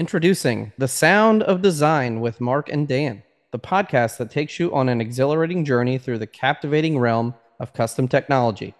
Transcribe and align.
Introducing 0.00 0.72
The 0.78 0.88
Sound 0.88 1.42
of 1.42 1.60
Design 1.60 2.22
with 2.22 2.40
Mark 2.40 2.70
and 2.70 2.88
Dan, 2.88 3.22
the 3.50 3.58
podcast 3.58 4.16
that 4.16 4.30
takes 4.30 4.58
you 4.58 4.74
on 4.74 4.88
an 4.88 4.98
exhilarating 4.98 5.62
journey 5.62 5.98
through 5.98 6.16
the 6.16 6.26
captivating 6.26 6.98
realm 6.98 7.34
of 7.58 7.74
custom 7.74 8.08
technology. 8.08 8.74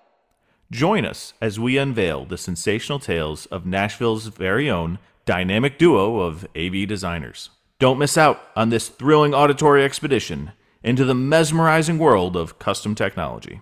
Join 0.70 1.04
us 1.04 1.34
as 1.38 1.60
we 1.60 1.76
unveil 1.76 2.24
the 2.24 2.38
sensational 2.38 2.98
tales 2.98 3.44
of 3.44 3.66
Nashville's 3.66 4.28
very 4.28 4.70
own 4.70 4.98
dynamic 5.26 5.76
duo 5.76 6.20
of 6.20 6.46
AV 6.56 6.88
designers. 6.88 7.50
Don't 7.78 7.98
miss 7.98 8.16
out 8.16 8.40
on 8.56 8.70
this 8.70 8.88
thrilling 8.88 9.34
auditory 9.34 9.84
expedition 9.84 10.52
into 10.82 11.04
the 11.04 11.14
mesmerizing 11.14 11.98
world 11.98 12.34
of 12.34 12.58
custom 12.58 12.94
technology. 12.94 13.60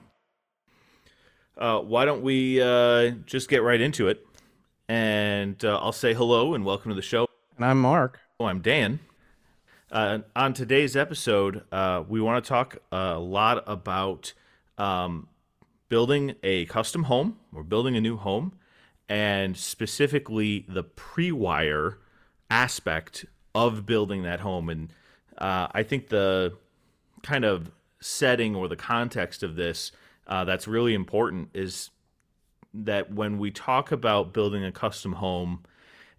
Uh, 1.56 1.80
why 1.80 2.04
don't 2.04 2.22
we 2.22 2.62
uh, 2.62 3.10
just 3.26 3.48
get 3.48 3.64
right 3.64 3.80
into 3.80 4.06
it? 4.06 4.24
And 4.88 5.62
uh, 5.64 5.76
I'll 5.78 5.90
say 5.90 6.14
hello 6.14 6.54
and 6.54 6.64
welcome 6.64 6.90
to 6.90 6.94
the 6.94 7.02
show. 7.02 7.27
And 7.58 7.64
I'm 7.64 7.80
Mark. 7.80 8.20
Oh, 8.38 8.44
I'm 8.44 8.60
Dan. 8.60 9.00
Uh, 9.90 10.20
on 10.36 10.52
today's 10.54 10.94
episode, 10.94 11.64
uh, 11.72 12.04
we 12.08 12.20
want 12.20 12.44
to 12.44 12.48
talk 12.48 12.78
a 12.92 13.18
lot 13.18 13.64
about 13.66 14.32
um, 14.78 15.26
building 15.88 16.36
a 16.44 16.66
custom 16.66 17.02
home 17.04 17.36
or 17.52 17.64
building 17.64 17.96
a 17.96 18.00
new 18.00 18.16
home, 18.16 18.52
and 19.08 19.56
specifically 19.56 20.66
the 20.68 20.84
pre-wire 20.84 21.98
aspect 22.48 23.24
of 23.56 23.84
building 23.84 24.22
that 24.22 24.38
home. 24.38 24.68
And 24.68 24.92
uh, 25.36 25.66
I 25.72 25.82
think 25.82 26.10
the 26.10 26.56
kind 27.24 27.44
of 27.44 27.72
setting 27.98 28.54
or 28.54 28.68
the 28.68 28.76
context 28.76 29.42
of 29.42 29.56
this 29.56 29.90
uh, 30.28 30.44
that's 30.44 30.68
really 30.68 30.94
important 30.94 31.48
is 31.54 31.90
that 32.72 33.12
when 33.12 33.36
we 33.36 33.50
talk 33.50 33.90
about 33.90 34.32
building 34.32 34.62
a 34.62 34.70
custom 34.70 35.14
home, 35.14 35.64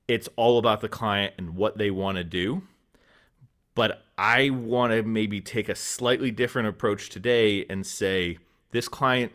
it's 0.09 0.27
all 0.35 0.57
about 0.57 0.81
the 0.81 0.89
client 0.89 1.35
and 1.37 1.55
what 1.55 1.77
they 1.77 1.91
want 1.91 2.17
to 2.17 2.23
do. 2.23 2.63
But 3.75 4.03
I 4.17 4.49
want 4.49 4.91
to 4.91 5.03
maybe 5.03 5.39
take 5.39 5.69
a 5.69 5.75
slightly 5.75 6.31
different 6.31 6.67
approach 6.67 7.09
today 7.09 7.63
and 7.69 7.85
say 7.85 8.39
this 8.71 8.87
client 8.87 9.31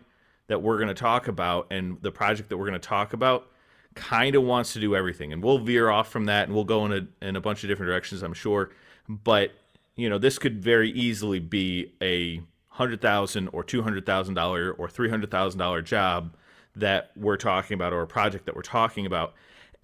that 0.48 0.60
we're 0.60 0.76
going 0.76 0.88
to 0.88 0.94
talk 0.94 1.28
about 1.28 1.68
and 1.70 1.96
the 2.02 2.10
project 2.10 2.48
that 2.48 2.58
we're 2.58 2.66
going 2.66 2.78
to 2.78 2.88
talk 2.88 3.12
about 3.12 3.46
kind 3.94 4.34
of 4.34 4.42
wants 4.42 4.72
to 4.72 4.80
do 4.80 4.96
everything. 4.96 5.32
And 5.32 5.44
we'll 5.44 5.60
veer 5.60 5.88
off 5.88 6.10
from 6.10 6.24
that 6.24 6.48
and 6.48 6.54
we'll 6.54 6.64
go 6.64 6.84
in 6.86 6.92
a, 6.92 7.26
in 7.26 7.36
a 7.36 7.40
bunch 7.40 7.62
of 7.62 7.68
different 7.68 7.88
directions, 7.88 8.24
I'm 8.24 8.34
sure. 8.34 8.72
But, 9.08 9.52
you 9.94 10.10
know, 10.10 10.18
this 10.18 10.38
could 10.40 10.60
very 10.60 10.90
easily 10.90 11.38
be 11.38 11.92
a 12.02 12.38
100,000 12.70 13.48
or 13.52 13.62
$200,000 13.62 14.74
or 14.76 14.88
$300,000 14.88 15.84
job 15.84 16.36
that 16.74 17.12
we're 17.14 17.36
talking 17.36 17.76
about 17.76 17.92
or 17.92 18.02
a 18.02 18.08
project 18.08 18.46
that 18.46 18.56
we're 18.56 18.62
talking 18.62 19.06
about 19.06 19.34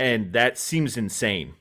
and 0.00 0.32
that 0.32 0.58
seems 0.58 0.96
insane 0.96 1.54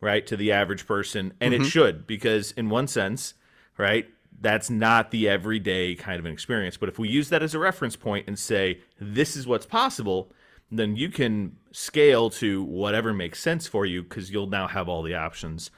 right 0.00 0.26
to 0.26 0.36
the 0.36 0.52
average 0.52 0.86
person. 0.86 1.32
And 1.40 1.54
mm-hmm. 1.54 1.62
it 1.62 1.66
should 1.66 2.06
because 2.06 2.52
in 2.52 2.68
one 2.68 2.88
sense 2.88 3.34
right 3.78 4.06
that's 4.40 4.68
not 4.68 5.10
the 5.10 5.28
everyday 5.28 5.94
kind 5.94 6.18
of 6.18 6.26
an 6.26 6.32
experience. 6.32 6.76
But 6.76 6.88
if 6.90 6.98
we 6.98 7.08
use 7.08 7.30
that 7.30 7.42
as 7.42 7.54
a 7.54 7.58
reference 7.58 7.96
point 7.96 8.26
and 8.26 8.38
say 8.38 8.80
this 9.00 9.36
is 9.36 9.46
what's 9.46 9.64
possible 9.64 10.30
then 10.70 10.96
you 10.96 11.08
can 11.08 11.56
scale 11.72 12.30
to 12.30 12.62
whatever 12.64 13.12
makes 13.12 13.40
sense 13.40 13.66
for 13.66 13.86
you 13.86 14.02
because 14.02 14.30
you'll 14.30 14.48
now 14.48 14.66
have 14.66 14.88
all 14.88 15.02
the 15.02 15.14
options. 15.14 15.70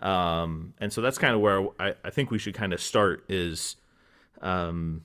Um, 0.00 0.74
and 0.78 0.92
so 0.92 1.00
that's 1.00 1.18
kind 1.18 1.34
of 1.34 1.40
where 1.40 1.66
I, 1.80 1.94
I, 2.04 2.10
think 2.10 2.30
we 2.30 2.38
should 2.38 2.54
kind 2.54 2.72
of 2.72 2.80
start 2.80 3.24
is 3.28 3.76
um, 4.42 5.02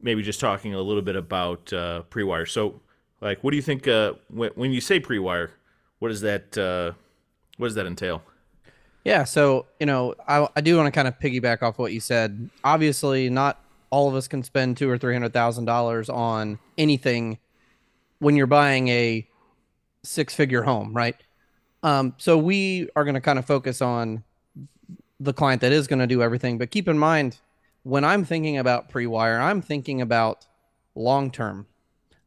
maybe 0.00 0.22
just 0.22 0.40
talking 0.40 0.72
a 0.74 0.80
little 0.80 1.02
bit 1.02 1.14
about 1.16 1.72
uh, 1.72 2.02
pre-wire. 2.02 2.46
So 2.46 2.80
like 3.20 3.44
what 3.44 3.50
do 3.50 3.56
you 3.56 3.62
think 3.62 3.86
uh, 3.86 4.14
when, 4.28 4.50
when 4.54 4.72
you 4.72 4.80
say 4.80 4.98
pre-wire 4.98 5.50
what 6.00 6.08
does 6.08 6.22
that 6.22 6.58
uh, 6.58 6.92
what 7.56 7.68
does 7.68 7.76
that 7.76 7.86
entail? 7.86 8.22
Yeah, 9.04 9.24
so 9.24 9.66
you 9.78 9.86
know, 9.86 10.14
I, 10.26 10.48
I 10.56 10.60
do 10.60 10.76
want 10.76 10.86
to 10.86 10.90
kind 10.90 11.08
of 11.08 11.18
piggyback 11.18 11.62
off 11.62 11.78
what 11.78 11.92
you 11.92 12.00
said. 12.00 12.50
Obviously, 12.64 13.30
not 13.30 13.62
all 13.90 14.08
of 14.08 14.14
us 14.14 14.28
can 14.28 14.42
spend 14.42 14.76
two 14.76 14.90
or 14.90 14.98
three 14.98 15.14
hundred 15.14 15.32
thousand 15.32 15.66
dollars 15.66 16.08
on 16.08 16.58
anything 16.76 17.38
when 18.18 18.36
you're 18.36 18.46
buying 18.46 18.88
a 18.88 19.26
six 20.02 20.34
figure 20.34 20.62
home, 20.62 20.92
right? 20.92 21.16
Um, 21.82 22.14
so 22.18 22.36
we 22.36 22.88
are 22.96 23.04
going 23.04 23.14
to 23.14 23.20
kind 23.20 23.38
of 23.38 23.46
focus 23.46 23.80
on 23.80 24.22
the 25.18 25.32
client 25.32 25.60
that 25.62 25.72
is 25.72 25.86
going 25.86 25.98
to 25.98 26.06
do 26.06 26.22
everything. 26.22 26.58
But 26.58 26.70
keep 26.70 26.88
in 26.88 26.98
mind, 26.98 27.38
when 27.82 28.04
I'm 28.04 28.24
thinking 28.24 28.58
about 28.58 28.88
pre 28.88 29.06
wire, 29.06 29.38
I'm 29.40 29.62
thinking 29.62 30.00
about 30.00 30.46
long 30.94 31.30
term. 31.30 31.66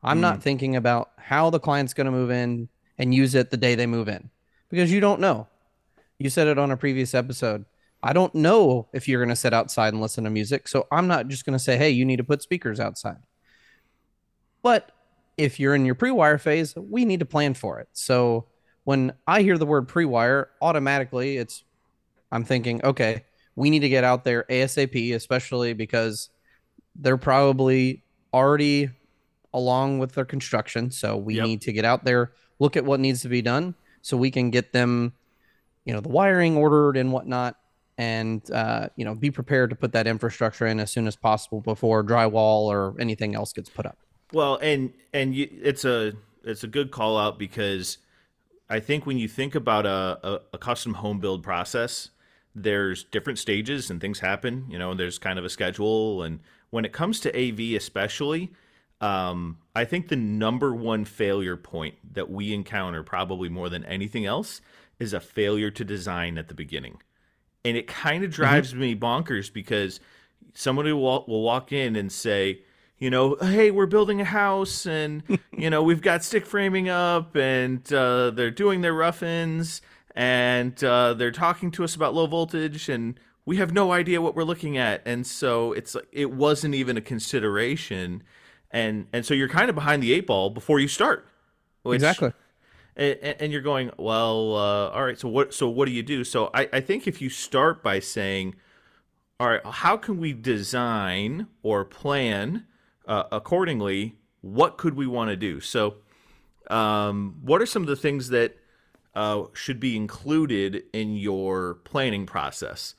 I'm 0.02 0.18
mm. 0.18 0.22
not 0.22 0.42
thinking 0.42 0.76
about 0.76 1.12
how 1.18 1.50
the 1.50 1.60
client's 1.60 1.94
going 1.94 2.06
to 2.06 2.12
move 2.12 2.32
in 2.32 2.70
and 2.98 3.14
use 3.14 3.36
it 3.36 3.52
the 3.52 3.58
day 3.58 3.76
they 3.76 3.88
move 3.88 4.08
in 4.08 4.30
because 4.70 4.92
you 4.92 5.00
don't 5.00 5.20
know. 5.20 5.48
You 6.20 6.30
said 6.30 6.48
it 6.48 6.58
on 6.58 6.72
a 6.72 6.78
previous 6.78 7.14
episode. 7.14 7.66
I 8.02 8.14
don't 8.14 8.34
know 8.36 8.90
if 8.94 9.08
you're 9.08 9.22
going 9.22 9.30
to 9.30 9.36
sit 9.36 9.54
outside 9.54 9.94
and 9.94 10.02
listen 10.02 10.26
to 10.26 10.30
music. 10.30 10.68
So 10.68 10.88
I'm 10.92 11.08
not 11.08 11.28
just 11.28 11.46
going 11.46 11.58
to 11.58 11.64
say, 11.64 11.78
hey, 11.78 11.90
you 11.90 12.06
need 12.06 12.18
to 12.18 12.24
put 12.24 12.42
speakers 12.42 12.80
outside. 12.80 13.18
But 14.62 14.92
if 15.38 15.60
you're 15.60 15.74
in 15.74 15.86
your 15.86 15.96
pre 15.96 16.12
wire 16.12 16.38
phase, 16.38 16.76
we 16.76 17.06
need 17.06 17.22
to 17.22 17.26
plan 17.26 17.54
for 17.54 17.80
it. 17.80 17.88
So 17.94 18.46
when 18.84 19.14
I 19.26 19.42
hear 19.42 19.58
the 19.58 19.66
word 19.66 19.88
pre 19.88 20.06
wire, 20.06 20.50
automatically 20.62 21.38
it's, 21.38 21.64
I'm 22.32 22.44
thinking, 22.44 22.84
okay, 22.84 23.24
we 23.56 23.70
need 23.70 23.80
to 23.80 23.90
get 23.90 24.04
out 24.04 24.24
there 24.24 24.46
ASAP, 24.50 25.14
especially 25.14 25.74
because 25.74 26.30
they're 26.96 27.18
probably 27.18 28.04
already 28.34 28.90
along 29.54 30.00
with 30.00 30.14
their 30.14 30.26
construction. 30.26 30.92
So 30.92 31.16
we 31.16 31.36
yep. 31.36 31.46
need 31.46 31.62
to 31.62 31.72
get 31.72 31.86
out 31.86 32.04
there 32.04 32.34
look 32.64 32.78
at 32.78 32.86
what 32.86 33.02
needs 33.02 33.22
to 33.22 33.28
be 33.28 33.42
done 33.42 33.76
so 34.02 34.16
we 34.16 34.32
can 34.32 34.50
get 34.50 34.72
them, 34.72 35.12
you 35.84 35.94
know, 35.94 36.00
the 36.00 36.08
wiring 36.08 36.56
ordered 36.56 36.96
and 36.96 37.12
whatnot, 37.12 37.58
and 37.98 38.50
uh, 38.52 38.88
you 38.96 39.04
know, 39.04 39.14
be 39.14 39.30
prepared 39.30 39.70
to 39.70 39.76
put 39.76 39.92
that 39.92 40.08
infrastructure 40.08 40.66
in 40.66 40.80
as 40.80 40.90
soon 40.90 41.06
as 41.06 41.18
possible 41.18 41.60
before 41.60 42.04
drywall 42.06 42.64
or 42.68 42.96
anything 43.00 43.36
else 43.36 43.52
gets 43.52 43.70
put 43.70 43.86
up. 43.86 43.98
Well, 44.32 44.58
and 44.62 44.94
and 45.14 45.36
you, 45.36 45.50
it's 45.62 45.84
a 45.84 46.14
it's 46.46 46.64
a 46.64 46.68
good 46.68 46.90
call 46.90 47.18
out 47.18 47.38
because 47.38 47.98
I 48.70 48.80
think 48.80 49.06
when 49.06 49.18
you 49.18 49.28
think 49.28 49.56
about 49.56 49.86
a, 49.86 50.18
a, 50.24 50.40
a 50.54 50.58
custom 50.58 50.94
home 50.94 51.20
build 51.20 51.44
process, 51.44 52.12
there's 52.56 53.04
different 53.04 53.40
stages 53.40 53.90
and 53.90 54.00
things 54.00 54.20
happen. 54.20 54.68
You 54.70 54.80
know, 54.80 54.92
and 54.92 55.00
there's 55.00 55.20
kind 55.20 55.38
of 55.38 55.44
a 55.44 55.50
schedule, 55.50 56.24
and 56.24 56.40
when 56.70 56.86
it 56.86 56.94
comes 56.94 57.20
to 57.20 57.30
AV, 57.38 57.76
especially, 57.76 58.54
um, 59.04 59.58
I 59.76 59.84
think 59.84 60.08
the 60.08 60.16
number 60.16 60.74
one 60.74 61.04
failure 61.04 61.58
point 61.58 61.96
that 62.14 62.32
we 62.32 62.54
encounter, 62.54 63.04
probably 63.04 63.50
more 63.50 63.68
than 63.68 63.84
anything 63.84 64.26
else, 64.26 64.62
is 64.98 65.12
a 65.12 65.20
failure 65.20 65.70
to 65.72 65.84
design 65.84 66.38
at 66.38 66.48
the 66.48 66.54
beginning. 66.54 67.02
And 67.66 67.76
it 67.76 67.86
kind 67.86 68.24
of 68.24 68.30
mm-hmm. 68.30 68.42
drives 68.42 68.72
mm-hmm. 68.72 68.80
me 68.80 68.96
bonkers 68.96 69.52
because 69.52 70.00
somebody 70.54 70.94
will, 70.94 71.26
will 71.28 71.42
walk 71.42 71.74
in 71.74 71.98
and 71.98 72.10
say, 72.10 72.62
you 72.98 73.10
know, 73.10 73.36
hey, 73.42 73.72
we're 73.72 73.88
building 73.88 74.22
a 74.22 74.26
house 74.26 74.86
and, 74.86 75.22
you 75.52 75.70
know, 75.70 75.84
we've 75.84 76.02
got 76.02 76.24
stick 76.24 76.46
framing 76.46 76.88
up 76.88 77.36
and 77.36 77.92
uh, 77.92 78.30
they're 78.30 78.52
doing 78.52 78.80
their 78.80 78.94
rough-ins 78.94 79.82
and 80.16 80.82
uh, 80.82 81.14
they're 81.14 81.32
talking 81.32 81.72
to 81.72 81.84
us 81.84 81.94
about 81.94 82.14
low 82.14 82.28
voltage 82.28 82.88
and 82.88 83.20
we 83.46 83.58
have 83.58 83.74
no 83.74 83.92
idea 83.92 84.22
what 84.22 84.34
we're 84.34 84.46
looking 84.46 84.78
at. 84.78 85.02
And 85.06 85.28
so 85.28 85.74
it's 85.74 85.94
like, 85.94 86.08
it 86.14 86.32
wasn't 86.32 86.74
even 86.74 86.96
a 86.96 87.02
consideration 87.02 88.24
and 88.74 89.08
and 89.14 89.26
so 89.26 89.34
you're 89.34 89.48
kind 89.48 89.70
of 89.70 89.76
behind 89.76 90.04
the 90.04 90.12
eight 90.12 90.28
ball 90.28 90.50
before 90.50 90.80
you 90.80 90.88
start. 90.88 91.28
Which, 91.84 91.96
exactly. 91.96 92.34
And, 92.96 93.36
and, 93.40 93.52
you're 93.52 93.62
going 93.62 93.92
well. 93.98 94.56
Uh, 94.56 94.90
all 94.90 95.06
right. 95.06 95.18
So 95.18 95.28
what? 95.28 95.54
So 95.54 95.70
what 95.70 95.86
do 95.86 95.92
you 95.92 96.04
do? 96.04 96.24
So 96.24 96.50
I, 96.54 96.68
I 96.74 96.82
think 96.82 97.08
if 97.08 97.22
you 97.22 97.30
start 97.30 97.84
by 97.84 98.00
saying, 98.00 98.56
all 99.40 99.48
right, 99.48 99.66
how 99.66 99.98
can 99.98 100.20
we 100.20 100.34
design 100.34 101.48
or 101.62 101.86
plan 101.86 102.66
uh, 103.08 103.24
accordingly? 103.32 104.16
What 104.42 104.78
could 104.78 104.96
we 104.96 105.08
want 105.08 105.30
to 105.30 105.36
do? 105.36 105.60
So, 105.60 105.96
um, 106.70 107.38
what 107.42 107.62
are 107.62 107.66
some 107.66 107.82
of 107.82 107.88
the 107.88 107.96
things 107.96 108.30
that 108.30 108.58
uh, 109.16 109.44
should 109.54 109.80
be 109.80 109.96
included 109.96 110.84
in 110.94 111.16
your 111.16 111.76
planning 111.86 112.26
process? 112.26 112.96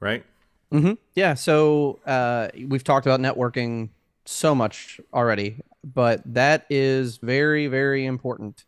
Right. 0.00 0.24
Mm-hmm. 0.72 0.94
Yeah. 1.14 1.34
So 1.34 2.00
uh, 2.06 2.48
we've 2.66 2.84
talked 2.84 3.06
about 3.06 3.20
networking 3.20 3.90
so 4.28 4.54
much 4.54 5.00
already, 5.12 5.60
but 5.82 6.22
that 6.34 6.66
is 6.68 7.16
very, 7.18 7.66
very 7.66 8.04
important. 8.04 8.64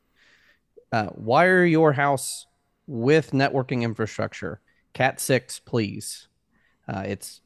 Uh, 0.91 1.09
wire 1.15 1.65
your 1.65 1.93
house 1.93 2.47
with 2.87 3.33
networking 3.33 3.83
infrastructure. 3.83 4.61
Cat 4.95 5.21
6, 5.21 5.61
please. 5.61 6.29
Uh, 6.89 7.05
it's 7.07 7.43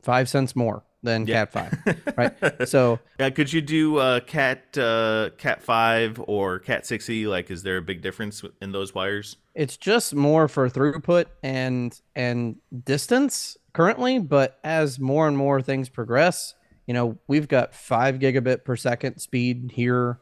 five 0.00 0.28
cents 0.28 0.56
more 0.56 0.84
than 1.02 1.26
yeah. 1.26 1.44
Cat 1.44 1.52
5, 1.52 2.14
right? 2.16 2.68
So, 2.68 3.00
yeah, 3.18 3.30
could 3.30 3.52
you 3.52 3.60
do 3.60 3.98
uh, 3.98 4.20
Cat 4.20 4.78
uh, 4.78 5.30
Cat 5.36 5.62
5 5.62 6.22
or 6.26 6.60
Cat 6.60 6.84
6e? 6.84 7.26
Like, 7.26 7.50
is 7.50 7.64
there 7.64 7.76
a 7.76 7.82
big 7.82 8.02
difference 8.02 8.42
in 8.62 8.72
those 8.72 8.94
wires? 8.94 9.36
It's 9.54 9.76
just 9.76 10.14
more 10.14 10.48
for 10.48 10.70
throughput 10.70 11.26
and 11.42 12.00
and 12.14 12.56
distance 12.84 13.58
currently, 13.72 14.20
but 14.20 14.58
as 14.62 14.98
more 15.00 15.26
and 15.28 15.36
more 15.36 15.60
things 15.60 15.88
progress, 15.88 16.54
you 16.86 16.94
know, 16.94 17.18
we've 17.28 17.48
got 17.48 17.74
five 17.74 18.18
gigabit 18.18 18.64
per 18.64 18.76
second 18.76 19.18
speed 19.18 19.72
here 19.74 20.18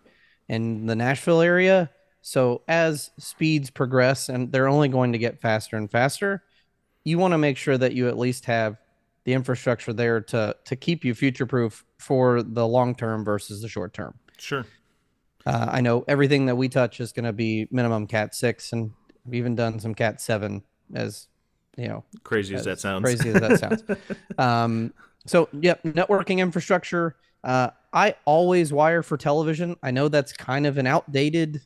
in 0.49 0.87
the 0.87 0.97
Nashville 0.97 1.41
area. 1.41 1.91
So 2.23 2.63
as 2.69 3.11
speeds 3.19 3.71
progress, 3.71 4.29
and 4.29 4.53
they're 4.53 4.69
only 4.69 4.89
going 4.89 5.13
to 5.13 5.19
get 5.19 5.41
faster 5.41 5.77
and 5.77 5.91
faster, 5.91 6.43
you 7.05 7.19
want 7.19 7.33
to 7.33 7.39
make 7.39 7.57
sure 7.57 7.79
that 7.79 7.93
you 7.93 8.09
at 8.09 8.19
least 8.19 8.45
have 8.45 8.77
the 9.25 9.33
infrastructure 9.33 9.93
there 9.93 10.21
to 10.21 10.57
to 10.65 10.77
keep 10.77 11.05
you 11.05 11.15
future 11.15 11.47
proof 11.47 11.85
for 11.99 12.43
the 12.43 12.67
long 12.67 12.95
term 12.95 13.25
versus 13.25 13.63
the 13.63 13.69
short 13.69 13.93
term. 13.93 14.15
Sure. 14.39 14.67
Uh, 15.47 15.69
I 15.71 15.81
know 15.81 16.05
everything 16.07 16.47
that 16.47 16.57
we 16.57 16.69
touch 16.69 17.01
is 17.01 17.13
going 17.13 17.25
to 17.25 17.33
be 17.33 17.67
minimum 17.71 18.07
Cat 18.07 18.35
six, 18.35 18.73
and 18.73 18.93
we've 19.25 19.37
even 19.37 19.55
done 19.55 19.81
some 19.81 19.95
Cat 19.95 20.21
seven 20.21 20.63
as 20.95 21.29
you 21.77 21.89
know 21.89 22.05
crazy 22.25 22.55
as, 22.55 22.61
as 22.61 22.67
that 22.67 22.81
sounds. 22.81 23.05
Crazy 23.05 23.31
as 23.31 23.41
that 23.41 23.59
sounds. 23.59 23.83
um, 24.39 24.93
so 25.27 25.49
yep, 25.53 25.83
networking 25.83 26.39
infrastructure. 26.39 27.17
Uh, 27.43 27.71
I 27.93 28.15
always 28.25 28.73
wire 28.73 29.03
for 29.03 29.17
television. 29.17 29.77
I 29.83 29.91
know 29.91 30.09
that's 30.09 30.33
kind 30.33 30.67
of 30.67 30.79
an 30.79 30.87
outdated 30.87 31.63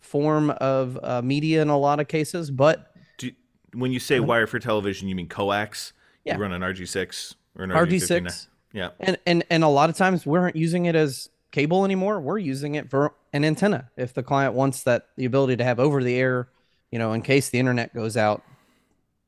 form 0.00 0.50
of 0.50 0.98
uh, 1.02 1.22
media 1.22 1.62
in 1.62 1.68
a 1.68 1.78
lot 1.78 1.98
of 1.98 2.08
cases, 2.08 2.50
but 2.50 2.94
Do, 3.18 3.30
when 3.72 3.90
you 3.90 3.98
say 3.98 4.20
wire 4.20 4.46
for 4.46 4.58
television, 4.58 5.08
you 5.08 5.14
mean 5.14 5.28
coax? 5.28 5.92
Yeah. 6.24 6.36
You 6.36 6.42
run 6.42 6.52
an 6.52 6.62
RG6 6.62 7.34
or 7.58 7.64
an 7.64 7.70
RG6. 7.70 8.20
RG6. 8.20 8.46
Yeah. 8.72 8.90
And 9.00 9.18
and 9.26 9.44
and 9.50 9.64
a 9.64 9.68
lot 9.68 9.88
of 9.88 9.96
times 9.96 10.26
we 10.26 10.36
aren't 10.38 10.56
using 10.56 10.86
it 10.86 10.96
as 10.96 11.30
cable 11.52 11.84
anymore. 11.84 12.20
We're 12.20 12.38
using 12.38 12.74
it 12.74 12.90
for 12.90 13.14
an 13.32 13.44
antenna. 13.44 13.90
If 13.96 14.14
the 14.14 14.22
client 14.22 14.54
wants 14.54 14.82
that 14.82 15.06
the 15.16 15.24
ability 15.24 15.56
to 15.56 15.64
have 15.64 15.78
over 15.78 16.02
the 16.02 16.16
air, 16.16 16.48
you 16.90 16.98
know, 16.98 17.12
in 17.12 17.22
case 17.22 17.50
the 17.50 17.60
internet 17.60 17.94
goes 17.94 18.16
out, 18.16 18.42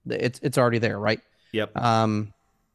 it's 0.08 0.40
it's 0.42 0.58
already 0.58 0.78
there, 0.78 0.98
right? 0.98 1.20
Yep. 1.52 1.76
Um, 1.76 2.32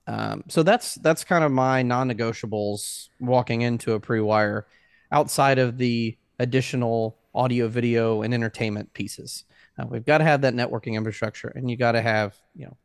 um, 0.07 0.43
so 0.47 0.63
that's 0.63 0.95
that's 0.95 1.23
kind 1.23 1.43
of 1.43 1.51
my 1.51 1.83
non-negotiables 1.83 3.09
walking 3.19 3.61
into 3.61 3.93
a 3.93 3.99
pre-wire, 3.99 4.65
outside 5.11 5.59
of 5.59 5.77
the 5.77 6.17
additional 6.39 7.17
audio, 7.33 7.67
video, 7.67 8.21
and 8.21 8.33
entertainment 8.33 8.93
pieces. 8.93 9.45
Uh, 9.77 9.85
we've 9.87 10.05
got 10.05 10.17
to 10.17 10.23
have 10.23 10.41
that 10.41 10.53
networking 10.53 10.95
infrastructure, 10.95 11.49
and 11.49 11.69
you 11.69 11.77
got 11.77 11.93
to 11.93 12.01
have 12.01 12.35
you 12.55 12.65
know 12.65 12.77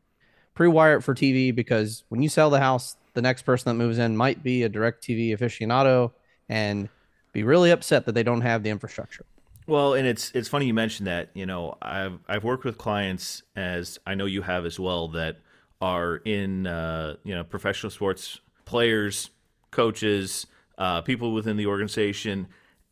pre-wire 0.55 0.97
it 0.97 1.03
for 1.03 1.15
TV 1.15 1.55
because 1.55 2.05
when 2.09 2.23
you 2.23 2.29
sell 2.29 2.51
the 2.51 2.61
house, 2.61 2.97
the 3.15 3.23
next 3.23 3.43
person 3.43 3.71
that 3.71 3.83
moves 3.83 3.99
in 3.99 4.17
might 4.17 4.43
be 4.43 4.63
a 4.63 4.71
DirecTV 4.71 5.37
aficionado 5.37 6.13
and 6.49 6.89
be 7.33 7.43
really 7.43 7.71
upset 7.71 8.07
that 8.07 8.13
they 8.13 8.23
don't 8.23 8.41
have 8.43 8.63
the 8.63 8.71
infrastructure. 8.71 9.25
Well, 9.67 9.95
and 9.95 10.07
it's 10.07 10.31
it's 10.33 10.49
funny 10.49 10.67
you 10.67 10.75
mentioned 10.75 11.09
that. 11.09 11.31
You 11.35 11.47
know, 11.47 11.77
I've 11.83 12.19
I've 12.29 12.45
worked 12.45 12.65
with 12.65 12.79
clients 12.79 13.43
as 13.57 13.99
I 14.07 14.15
know 14.15 14.27
you 14.27 14.43
have 14.43 14.65
as 14.65 14.79
well 14.79 15.09
that 15.09 15.39
are 15.87 16.17
in 16.17 16.67
uh, 16.67 17.17
you 17.23 17.35
know 17.35 17.45
professional 17.45 17.91
sports 17.91 18.41
players, 18.65 19.31
coaches, 19.71 20.47
uh, 20.79 21.01
people 21.03 21.33
within 21.33 21.57
the 21.57 21.67
organization, 21.67 22.49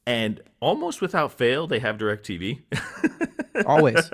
and 0.06 0.40
almost 0.60 1.00
without 1.00 1.32
fail 1.32 1.66
they 1.66 1.80
have 1.80 1.98
DirecTV. 1.98 2.62
always, 3.66 4.10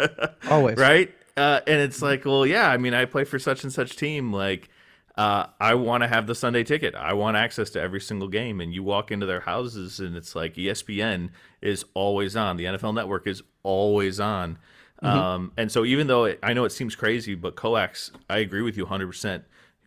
always, 0.48 0.78
right? 0.78 1.14
Uh, 1.36 1.60
and 1.66 1.80
it's 1.80 2.02
like, 2.02 2.24
well, 2.24 2.46
yeah. 2.46 2.68
I 2.68 2.76
mean, 2.78 2.94
I 2.94 3.04
play 3.04 3.24
for 3.24 3.38
such 3.38 3.64
and 3.64 3.72
such 3.72 3.96
team. 3.96 4.32
Like, 4.32 4.68
uh, 5.16 5.46
I 5.60 5.74
want 5.74 6.02
to 6.02 6.08
have 6.08 6.26
the 6.26 6.34
Sunday 6.34 6.64
ticket. 6.64 6.94
I 6.94 7.12
want 7.12 7.36
access 7.36 7.70
to 7.70 7.80
every 7.80 8.00
single 8.00 8.28
game. 8.28 8.60
And 8.60 8.74
you 8.74 8.82
walk 8.82 9.10
into 9.10 9.26
their 9.26 9.40
houses, 9.40 10.00
and 10.00 10.16
it's 10.16 10.34
like 10.34 10.54
ESPN 10.54 11.30
is 11.60 11.84
always 11.94 12.36
on. 12.36 12.56
The 12.56 12.64
NFL 12.64 12.94
Network 12.94 13.26
is 13.26 13.42
always 13.62 14.20
on. 14.20 14.58
Mm-hmm. 15.02 15.18
Um, 15.18 15.52
and 15.56 15.72
so, 15.72 15.84
even 15.84 16.06
though 16.06 16.24
it, 16.24 16.38
I 16.42 16.52
know 16.52 16.64
it 16.64 16.72
seems 16.72 16.94
crazy, 16.94 17.34
but 17.34 17.56
coax, 17.56 18.12
I 18.28 18.38
agree 18.38 18.62
with 18.62 18.76
you 18.76 18.86
100%. 18.86 19.42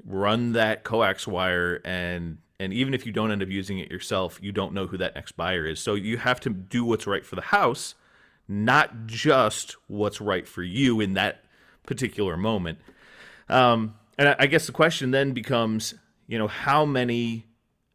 Run 0.05 0.53
that 0.53 0.83
coax 0.83 1.27
wire, 1.27 1.81
and 1.85 2.39
and 2.59 2.73
even 2.73 2.93
if 2.93 3.05
you 3.05 3.11
don't 3.11 3.31
end 3.31 3.43
up 3.43 3.49
using 3.49 3.79
it 3.79 3.91
yourself, 3.91 4.39
you 4.41 4.51
don't 4.51 4.73
know 4.73 4.87
who 4.87 4.97
that 4.97 5.15
next 5.15 5.33
buyer 5.33 5.65
is. 5.65 5.79
So 5.79 5.95
you 5.95 6.17
have 6.17 6.39
to 6.41 6.49
do 6.49 6.85
what's 6.85 7.05
right 7.05 7.25
for 7.25 7.35
the 7.35 7.41
house, 7.41 7.95
not 8.47 9.05
just 9.05 9.75
what's 9.87 10.21
right 10.21 10.47
for 10.47 10.63
you 10.63 11.01
in 11.01 11.13
that 11.13 11.43
particular 11.85 12.37
moment. 12.37 12.79
Um, 13.49 13.95
and 14.17 14.35
I 14.39 14.45
guess 14.45 14.65
the 14.65 14.71
question 14.71 15.11
then 15.11 15.33
becomes, 15.33 15.93
you 16.27 16.37
know, 16.37 16.47
how 16.47 16.85
many 16.85 17.47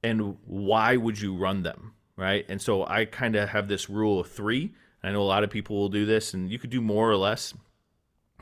and 0.02 0.36
why 0.44 0.96
would 0.96 1.20
you 1.20 1.36
run 1.36 1.62
them, 1.62 1.94
right? 2.16 2.44
And 2.48 2.60
so 2.60 2.86
I 2.86 3.04
kind 3.04 3.36
of 3.36 3.48
have 3.50 3.68
this 3.68 3.88
rule 3.88 4.20
of 4.20 4.30
three. 4.30 4.74
I 5.02 5.12
know 5.12 5.22
a 5.22 5.24
lot 5.24 5.44
of 5.44 5.50
people 5.50 5.76
will 5.76 5.88
do 5.88 6.06
this, 6.06 6.34
and 6.34 6.50
you 6.50 6.58
could 6.58 6.70
do 6.70 6.80
more 6.80 7.10
or 7.10 7.16
less, 7.16 7.54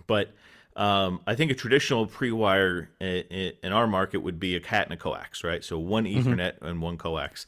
but 0.06 0.34
um, 0.76 1.20
I 1.26 1.34
think 1.34 1.50
a 1.50 1.54
traditional 1.54 2.06
pre-wire 2.06 2.90
in, 3.00 3.52
in, 3.62 3.72
our 3.72 3.86
market 3.86 4.18
would 4.18 4.38
be 4.38 4.56
a 4.56 4.60
cat 4.60 4.84
and 4.84 4.92
a 4.92 4.96
coax, 4.96 5.42
right? 5.42 5.64
So 5.64 5.78
one 5.78 6.04
mm-hmm. 6.04 6.28
Ethernet 6.28 6.56
mm-hmm. 6.56 6.66
and 6.66 6.82
one 6.82 6.98
coax. 6.98 7.46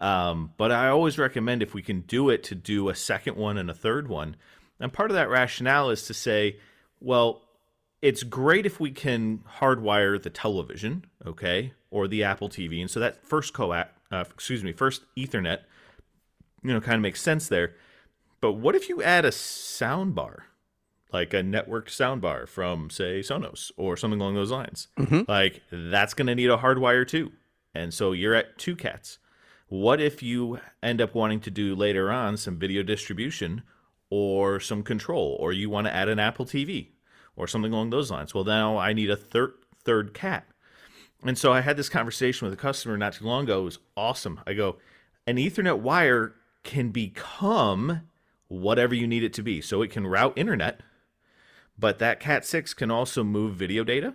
Um, 0.00 0.52
but 0.56 0.72
I 0.72 0.88
always 0.88 1.18
recommend 1.18 1.62
if 1.62 1.74
we 1.74 1.82
can 1.82 2.00
do 2.00 2.30
it 2.30 2.42
to 2.44 2.54
do 2.54 2.88
a 2.88 2.94
second 2.94 3.36
one 3.36 3.58
and 3.58 3.70
a 3.70 3.74
third 3.74 4.08
one. 4.08 4.34
And 4.80 4.90
part 4.90 5.10
of 5.10 5.14
that 5.14 5.28
rationale 5.28 5.90
is 5.90 6.06
to 6.06 6.14
say, 6.14 6.56
well, 7.00 7.42
it's 8.00 8.22
great 8.22 8.64
if 8.64 8.80
we 8.80 8.90
can 8.92 9.44
hardwire 9.58 10.20
the 10.20 10.30
television, 10.30 11.04
okay, 11.26 11.74
or 11.90 12.08
the 12.08 12.24
Apple 12.24 12.48
TV, 12.48 12.80
and 12.80 12.90
so 12.90 13.00
that 13.00 13.22
first 13.26 13.52
coax, 13.52 13.90
uh, 14.10 14.24
excuse 14.30 14.64
me, 14.64 14.72
first 14.72 15.02
Ethernet, 15.18 15.58
you 16.62 16.72
know, 16.72 16.80
kind 16.80 16.94
of 16.94 17.02
makes 17.02 17.20
sense 17.20 17.48
there. 17.48 17.74
But 18.40 18.52
what 18.52 18.74
if 18.74 18.88
you 18.88 19.02
add 19.02 19.24
a 19.24 19.32
sound 19.32 20.14
bar, 20.14 20.46
like 21.12 21.34
a 21.34 21.42
network 21.42 21.90
sound 21.90 22.22
bar 22.22 22.46
from, 22.46 22.90
say, 22.90 23.20
Sonos 23.20 23.70
or 23.76 23.96
something 23.96 24.20
along 24.20 24.34
those 24.34 24.50
lines? 24.50 24.88
Mm-hmm. 24.98 25.30
Like 25.30 25.62
that's 25.70 26.14
going 26.14 26.28
to 26.28 26.34
need 26.34 26.50
a 26.50 26.58
hardwire 26.58 27.06
too, 27.06 27.32
and 27.74 27.92
so 27.92 28.12
you're 28.12 28.34
at 28.34 28.58
two 28.58 28.76
cats. 28.76 29.18
What 29.68 30.00
if 30.00 30.22
you 30.22 30.58
end 30.82 31.00
up 31.00 31.14
wanting 31.14 31.40
to 31.40 31.50
do 31.50 31.74
later 31.74 32.10
on 32.10 32.36
some 32.36 32.58
video 32.58 32.82
distribution 32.82 33.62
or 34.08 34.58
some 34.58 34.82
control, 34.82 35.36
or 35.38 35.52
you 35.52 35.70
want 35.70 35.86
to 35.86 35.94
add 35.94 36.08
an 36.08 36.18
Apple 36.18 36.44
TV? 36.44 36.88
or 37.40 37.46
something 37.46 37.72
along 37.72 37.90
those 37.90 38.10
lines. 38.10 38.34
Well, 38.34 38.44
now 38.44 38.76
I 38.76 38.92
need 38.92 39.10
a 39.10 39.16
third 39.16 39.54
third 39.82 40.14
cat. 40.14 40.46
And 41.24 41.36
so 41.36 41.52
I 41.52 41.60
had 41.60 41.76
this 41.76 41.88
conversation 41.88 42.46
with 42.46 42.54
a 42.54 42.60
customer 42.60 42.96
not 42.96 43.14
too 43.14 43.24
long 43.24 43.44
ago. 43.44 43.62
It 43.62 43.64
was 43.64 43.78
awesome. 43.96 44.40
I 44.46 44.54
go, 44.54 44.76
an 45.26 45.36
Ethernet 45.36 45.78
wire 45.78 46.34
can 46.64 46.90
become 46.90 48.02
whatever 48.50 48.94
you 48.94 49.06
need 49.06 49.22
it 49.22 49.32
to 49.32 49.42
be. 49.42 49.60
So 49.60 49.80
it 49.80 49.90
can 49.90 50.06
route 50.06 50.34
internet, 50.36 50.80
but 51.78 52.00
that 52.00 52.20
Cat 52.20 52.44
6 52.44 52.74
can 52.74 52.90
also 52.90 53.22
move 53.24 53.54
video 53.54 53.84
data. 53.84 54.14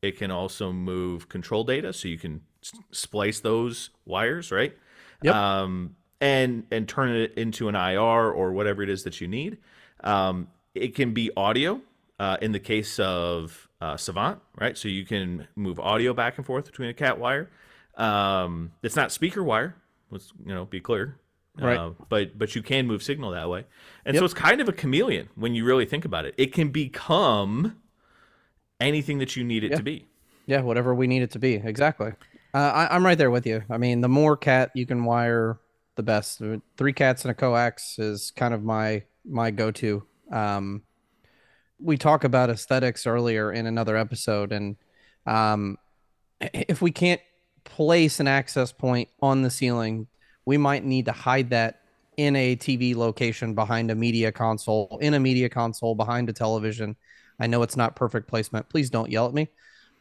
It 0.00 0.16
can 0.16 0.30
also 0.30 0.72
move 0.72 1.28
control 1.28 1.64
data. 1.64 1.92
So 1.92 2.08
you 2.08 2.18
can 2.18 2.40
splice 2.90 3.40
those 3.40 3.90
wires, 4.06 4.50
right? 4.50 4.76
Yep. 5.22 5.34
Um, 5.34 5.96
and 6.20 6.64
and 6.72 6.88
turn 6.88 7.10
it 7.10 7.34
into 7.34 7.68
an 7.68 7.76
IR 7.76 8.32
or 8.32 8.52
whatever 8.52 8.82
it 8.82 8.88
is 8.88 9.04
that 9.04 9.20
you 9.20 9.28
need. 9.28 9.58
Um, 10.02 10.48
it 10.74 10.94
can 10.94 11.12
be 11.12 11.30
audio 11.36 11.80
uh, 12.18 12.38
in 12.40 12.52
the 12.52 12.60
case 12.60 12.98
of 12.98 13.68
uh, 13.80 13.96
Savant, 13.96 14.40
right? 14.58 14.76
So 14.76 14.88
you 14.88 15.04
can 15.04 15.46
move 15.54 15.78
audio 15.78 16.14
back 16.14 16.38
and 16.38 16.46
forth 16.46 16.64
between 16.64 16.88
a 16.88 16.94
cat 16.94 17.18
wire. 17.18 17.50
Um, 17.96 18.72
it's 18.82 18.96
not 18.96 19.12
speaker 19.12 19.42
wire. 19.42 19.76
Let's 20.10 20.32
you 20.44 20.54
know 20.54 20.64
be 20.64 20.80
clear, 20.80 21.18
right? 21.58 21.78
Uh, 21.78 21.90
but 22.08 22.38
but 22.38 22.54
you 22.54 22.62
can 22.62 22.86
move 22.86 23.02
signal 23.02 23.30
that 23.32 23.48
way, 23.48 23.64
and 24.04 24.14
yep. 24.14 24.20
so 24.20 24.24
it's 24.24 24.34
kind 24.34 24.60
of 24.60 24.68
a 24.68 24.72
chameleon 24.72 25.28
when 25.34 25.54
you 25.54 25.64
really 25.64 25.86
think 25.86 26.04
about 26.04 26.24
it. 26.24 26.34
It 26.36 26.52
can 26.52 26.70
become 26.70 27.80
anything 28.80 29.18
that 29.18 29.36
you 29.36 29.44
need 29.44 29.64
it 29.64 29.72
yeah. 29.72 29.76
to 29.76 29.82
be. 29.82 30.06
Yeah, 30.46 30.60
whatever 30.62 30.94
we 30.94 31.06
need 31.06 31.22
it 31.22 31.30
to 31.32 31.38
be. 31.38 31.54
Exactly. 31.54 32.12
Uh, 32.54 32.58
I, 32.58 32.94
I'm 32.94 33.04
right 33.04 33.18
there 33.18 33.30
with 33.30 33.46
you. 33.46 33.62
I 33.68 33.76
mean, 33.76 34.00
the 34.00 34.08
more 34.08 34.36
cat 34.36 34.70
you 34.74 34.86
can 34.86 35.04
wire, 35.04 35.58
the 35.96 36.02
best. 36.02 36.40
Three 36.76 36.92
cats 36.92 37.24
and 37.24 37.30
a 37.30 37.34
coax 37.34 37.98
is 37.98 38.30
kind 38.30 38.54
of 38.54 38.62
my 38.62 39.02
my 39.24 39.50
go 39.50 39.70
to. 39.72 40.04
Um, 40.32 40.82
we 41.80 41.96
talk 41.96 42.24
about 42.24 42.50
aesthetics 42.50 43.06
earlier 43.06 43.52
in 43.52 43.66
another 43.66 43.96
episode, 43.96 44.52
and 44.52 44.76
um, 45.26 45.76
if 46.40 46.80
we 46.80 46.90
can't 46.90 47.20
place 47.64 48.18
an 48.20 48.28
access 48.28 48.72
point 48.72 49.08
on 49.20 49.42
the 49.42 49.50
ceiling, 49.50 50.06
we 50.48 50.56
might 50.56 50.82
need 50.82 51.04
to 51.04 51.12
hide 51.12 51.50
that 51.50 51.82
in 52.16 52.34
a 52.34 52.56
TV 52.56 52.96
location 52.96 53.54
behind 53.54 53.90
a 53.90 53.94
media 53.94 54.32
console, 54.32 54.98
in 55.02 55.12
a 55.12 55.20
media 55.20 55.46
console 55.46 55.94
behind 55.94 56.26
a 56.30 56.32
television. 56.32 56.96
I 57.38 57.46
know 57.48 57.62
it's 57.62 57.76
not 57.76 57.94
perfect 57.94 58.28
placement. 58.28 58.66
Please 58.70 58.88
don't 58.88 59.10
yell 59.10 59.26
at 59.26 59.34
me, 59.34 59.48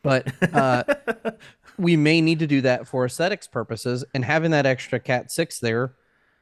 but 0.04 0.32
uh, 0.54 0.86
we 1.78 1.98
may 1.98 2.22
need 2.22 2.40
to 2.40 2.48
do 2.48 2.62
that 2.62 2.88
for 2.88 3.04
aesthetics 3.04 3.46
purposes. 3.46 4.06
And 4.14 4.24
having 4.24 4.52
that 4.52 4.66
extra 4.66 5.02
Cat 5.02 5.32
six 5.32 5.60
there 5.60 5.96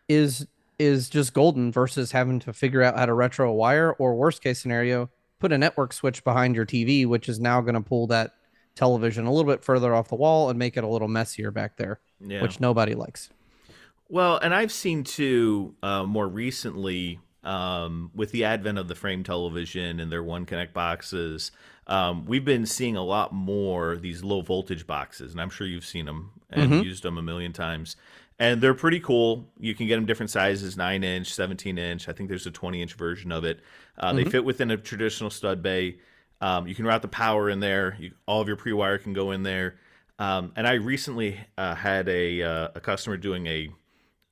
is 0.07 0.45
is 0.77 1.09
just 1.09 1.33
golden 1.33 1.71
versus 1.71 2.11
having 2.11 2.37
to 2.41 2.53
figure 2.53 2.83
out 2.83 2.99
how 2.99 3.07
to 3.07 3.13
retro 3.15 3.49
a 3.49 3.53
wire 3.53 3.93
or 3.93 4.13
worst 4.13 4.43
case 4.43 4.61
scenario 4.61 5.09
put 5.39 5.51
a 5.51 5.57
network 5.57 5.93
switch 5.93 6.23
behind 6.23 6.55
your 6.55 6.65
TV, 6.67 7.07
which 7.07 7.27
is 7.27 7.39
now 7.39 7.59
going 7.59 7.73
to 7.73 7.81
pull 7.81 8.05
that 8.07 8.35
television 8.75 9.25
a 9.25 9.31
little 9.33 9.51
bit 9.51 9.63
further 9.63 9.95
off 9.95 10.09
the 10.09 10.15
wall 10.15 10.51
and 10.51 10.59
make 10.59 10.77
it 10.77 10.83
a 10.83 10.87
little 10.87 11.07
messier 11.07 11.49
back 11.49 11.75
there, 11.75 11.99
yeah. 12.19 12.43
which 12.43 12.59
nobody 12.59 12.93
likes. 12.93 13.31
Well, 14.07 14.37
and 14.37 14.53
I've 14.53 14.71
seen 14.71 15.03
too 15.03 15.75
uh, 15.81 16.03
more 16.03 16.27
recently 16.27 17.19
um, 17.43 18.11
with 18.13 18.31
the 18.31 18.45
advent 18.45 18.77
of 18.77 18.87
the 18.87 18.95
frame 18.95 19.23
television 19.23 19.99
and 19.99 20.11
their 20.11 20.23
One 20.23 20.45
Connect 20.45 20.73
boxes, 20.73 21.51
um, 21.87 22.25
we've 22.25 22.45
been 22.45 22.65
seeing 22.65 22.95
a 22.95 23.03
lot 23.03 23.33
more 23.33 23.97
these 23.97 24.23
low 24.23 24.41
voltage 24.41 24.87
boxes, 24.87 25.31
and 25.31 25.41
I'm 25.41 25.49
sure 25.49 25.67
you've 25.67 25.85
seen 25.85 26.05
them 26.05 26.31
and 26.49 26.71
mm-hmm. 26.71 26.83
used 26.83 27.03
them 27.03 27.17
a 27.17 27.21
million 27.21 27.53
times. 27.53 27.95
and 28.37 28.61
they're 28.61 28.73
pretty 28.73 28.99
cool. 28.99 29.47
You 29.59 29.73
can 29.73 29.87
get 29.87 29.95
them 29.95 30.05
different 30.05 30.29
sizes 30.29 30.75
9 30.75 31.03
inch, 31.03 31.33
17 31.33 31.77
inch. 31.77 32.09
I 32.09 32.11
think 32.11 32.27
there's 32.29 32.47
a 32.47 32.51
20 32.51 32.81
inch 32.81 32.93
version 32.93 33.31
of 33.31 33.43
it. 33.43 33.61
Uh, 33.97 34.07
mm-hmm. 34.07 34.17
They 34.17 34.29
fit 34.29 34.43
within 34.43 34.71
a 34.71 34.77
traditional 34.77 35.29
stud 35.29 35.63
bay. 35.63 35.97
Um, 36.41 36.67
you 36.67 36.75
can 36.75 36.85
route 36.85 37.01
the 37.01 37.07
power 37.07 37.49
in 37.49 37.59
there. 37.59 37.95
You, 37.99 38.11
all 38.27 38.41
of 38.41 38.47
your 38.47 38.57
pre 38.57 38.73
wire 38.73 38.97
can 38.97 39.13
go 39.13 39.31
in 39.31 39.43
there. 39.43 39.75
Um, 40.19 40.51
and 40.55 40.67
I 40.67 40.73
recently 40.73 41.39
uh, 41.57 41.75
had 41.75 42.09
a, 42.09 42.41
uh, 42.41 42.67
a 42.75 42.79
customer 42.79 43.17
doing 43.17 43.47
a 43.47 43.69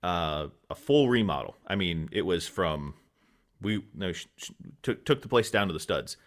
uh, 0.04 0.48
a 0.70 0.76
full 0.76 1.10
remodel. 1.10 1.56
I 1.66 1.76
mean, 1.76 2.10
it 2.12 2.24
was 2.24 2.48
from 2.48 2.94
we 3.62 3.84
no, 3.96 4.12
took 4.84 5.06
took 5.06 5.22
the 5.22 5.28
place 5.28 5.50
down 5.50 5.68
to 5.68 5.74
the 5.74 5.80
studs, 5.80 6.18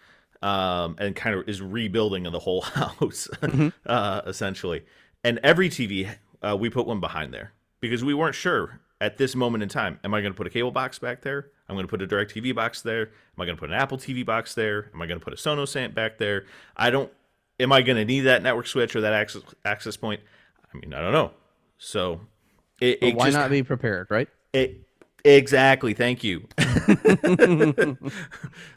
um, 0.43 0.97
and 0.99 1.15
kind 1.15 1.37
of 1.37 1.49
is 1.49 1.63
rebuilding 1.63 2.25
the 2.25 2.39
whole 2.39 2.61
house 2.63 3.29
mm-hmm. 3.41 3.69
uh, 3.87 4.23
essentially. 4.27 4.85
And 5.23 5.39
every 5.43 5.69
TV 5.69 6.13
uh, 6.43 6.57
we 6.57 6.71
put 6.71 6.87
one 6.87 7.01
behind 7.01 7.35
there 7.35 7.53
because 7.81 8.03
we 8.03 8.15
weren't 8.15 8.35
sure 8.35 8.81
at 9.01 9.19
this 9.19 9.37
moment 9.37 9.63
in 9.63 9.69
time. 9.69 10.01
Am 10.05 10.15
I 10.15 10.21
going 10.21 10.33
to 10.33 10.37
put 10.37 10.47
a 10.47 10.51
cable 10.51 10.71
box 10.71 10.99
back 10.99 11.23
there? 11.23 11.51
I'm 11.69 11.75
going 11.75 11.87
to 11.87 11.91
put 11.91 12.01
a 12.01 12.07
DirecTV 12.07 12.55
box 12.55 12.83
there. 12.83 13.03
Am 13.03 13.41
I 13.41 13.45
going 13.45 13.57
to 13.57 13.61
put 13.61 13.71
an 13.71 13.77
Apple 13.77 13.99
TV 13.99 14.25
box 14.25 14.55
there? 14.55 14.91
Am 14.95 15.03
I 15.03 15.07
going 15.07 15.19
to 15.19 15.25
put 15.25 15.33
a 15.33 15.37
Sonos 15.37 15.77
amp 15.77 15.95
back 15.95 16.19
there? 16.19 16.47
I 16.77 16.91
don't. 16.91 17.13
Am 17.59 17.73
I 17.73 17.83
going 17.83 17.97
to 17.97 18.05
need 18.05 18.21
that 18.21 18.43
network 18.43 18.67
switch 18.67 18.95
or 18.95 19.01
that 19.01 19.13
access 19.13 19.43
access 19.65 19.97
point? 19.97 20.21
I 20.73 20.79
mean, 20.79 20.95
I 20.95 21.01
don't 21.01 21.13
know. 21.13 21.33
So, 21.79 22.21
it, 22.81 22.99
it 23.03 23.17
why 23.17 23.27
just, 23.27 23.37
not 23.37 23.51
be 23.51 23.63
prepared, 23.63 24.09
right? 24.11 24.29
It 24.53 24.87
exactly. 25.25 25.95
Thank 25.95 26.23
you. 26.25 26.49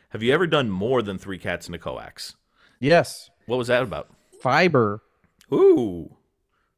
Have 0.09 0.23
you 0.23 0.33
ever 0.33 0.47
done 0.47 0.69
more 0.69 1.01
than 1.01 1.17
three 1.17 1.37
cats 1.37 1.67
in 1.67 1.73
a 1.73 1.79
coax? 1.79 2.35
Yes. 2.79 3.29
What 3.45 3.57
was 3.57 3.67
that 3.67 3.83
about? 3.83 4.09
Fiber. 4.41 5.01
Ooh, 5.53 6.15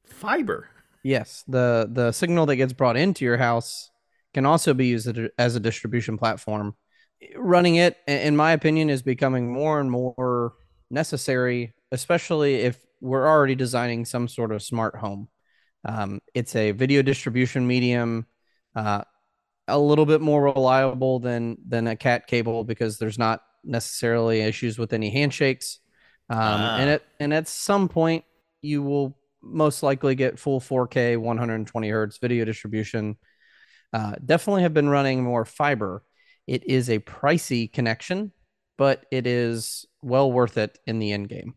fiber. 0.05 0.69
Yes, 1.03 1.43
the 1.47 1.89
the 1.91 2.11
signal 2.11 2.45
that 2.45 2.55
gets 2.57 2.73
brought 2.73 2.97
into 2.97 3.25
your 3.25 3.37
house 3.37 3.91
can 4.33 4.45
also 4.45 4.73
be 4.73 4.87
used 4.87 5.09
as 5.37 5.55
a 5.55 5.59
distribution 5.59 6.17
platform. 6.17 6.75
Running 7.35 7.75
it, 7.75 7.97
in 8.07 8.35
my 8.35 8.51
opinion, 8.53 8.89
is 8.89 9.01
becoming 9.01 9.51
more 9.51 9.79
and 9.79 9.91
more 9.91 10.53
necessary, 10.89 11.73
especially 11.91 12.55
if 12.55 12.79
we're 12.99 13.27
already 13.27 13.55
designing 13.55 14.05
some 14.05 14.27
sort 14.27 14.51
of 14.51 14.61
smart 14.61 14.95
home. 14.95 15.27
Um, 15.85 16.21
it's 16.33 16.55
a 16.55 16.71
video 16.71 17.01
distribution 17.01 17.65
medium, 17.67 18.25
uh, 18.75 19.03
a 19.67 19.79
little 19.79 20.05
bit 20.05 20.21
more 20.21 20.43
reliable 20.43 21.19
than 21.19 21.57
than 21.67 21.87
a 21.87 21.95
cat 21.95 22.27
cable 22.27 22.63
because 22.63 22.97
there's 22.97 23.17
not 23.17 23.41
necessarily 23.63 24.41
issues 24.41 24.77
with 24.77 24.93
any 24.93 25.09
handshakes. 25.09 25.79
Um, 26.29 26.39
ah. 26.39 26.77
And 26.77 26.89
at 26.89 27.01
and 27.19 27.33
at 27.33 27.47
some 27.47 27.89
point, 27.89 28.23
you 28.61 28.83
will 28.83 29.17
most 29.41 29.81
likely 29.81 30.15
get 30.15 30.39
full 30.39 30.59
4K 30.59 31.17
120 31.17 31.89
hertz 31.89 32.17
video 32.17 32.45
distribution. 32.45 33.17
Uh, 33.93 34.15
definitely 34.23 34.61
have 34.61 34.73
been 34.73 34.89
running 34.89 35.23
more 35.23 35.45
fiber. 35.45 36.03
It 36.47 36.67
is 36.67 36.89
a 36.89 36.99
pricey 36.99 37.71
connection, 37.71 38.31
but 38.77 39.05
it 39.11 39.27
is 39.27 39.85
well 40.01 40.31
worth 40.31 40.57
it 40.57 40.77
in 40.85 40.99
the 40.99 41.11
end 41.11 41.29
game. 41.29 41.55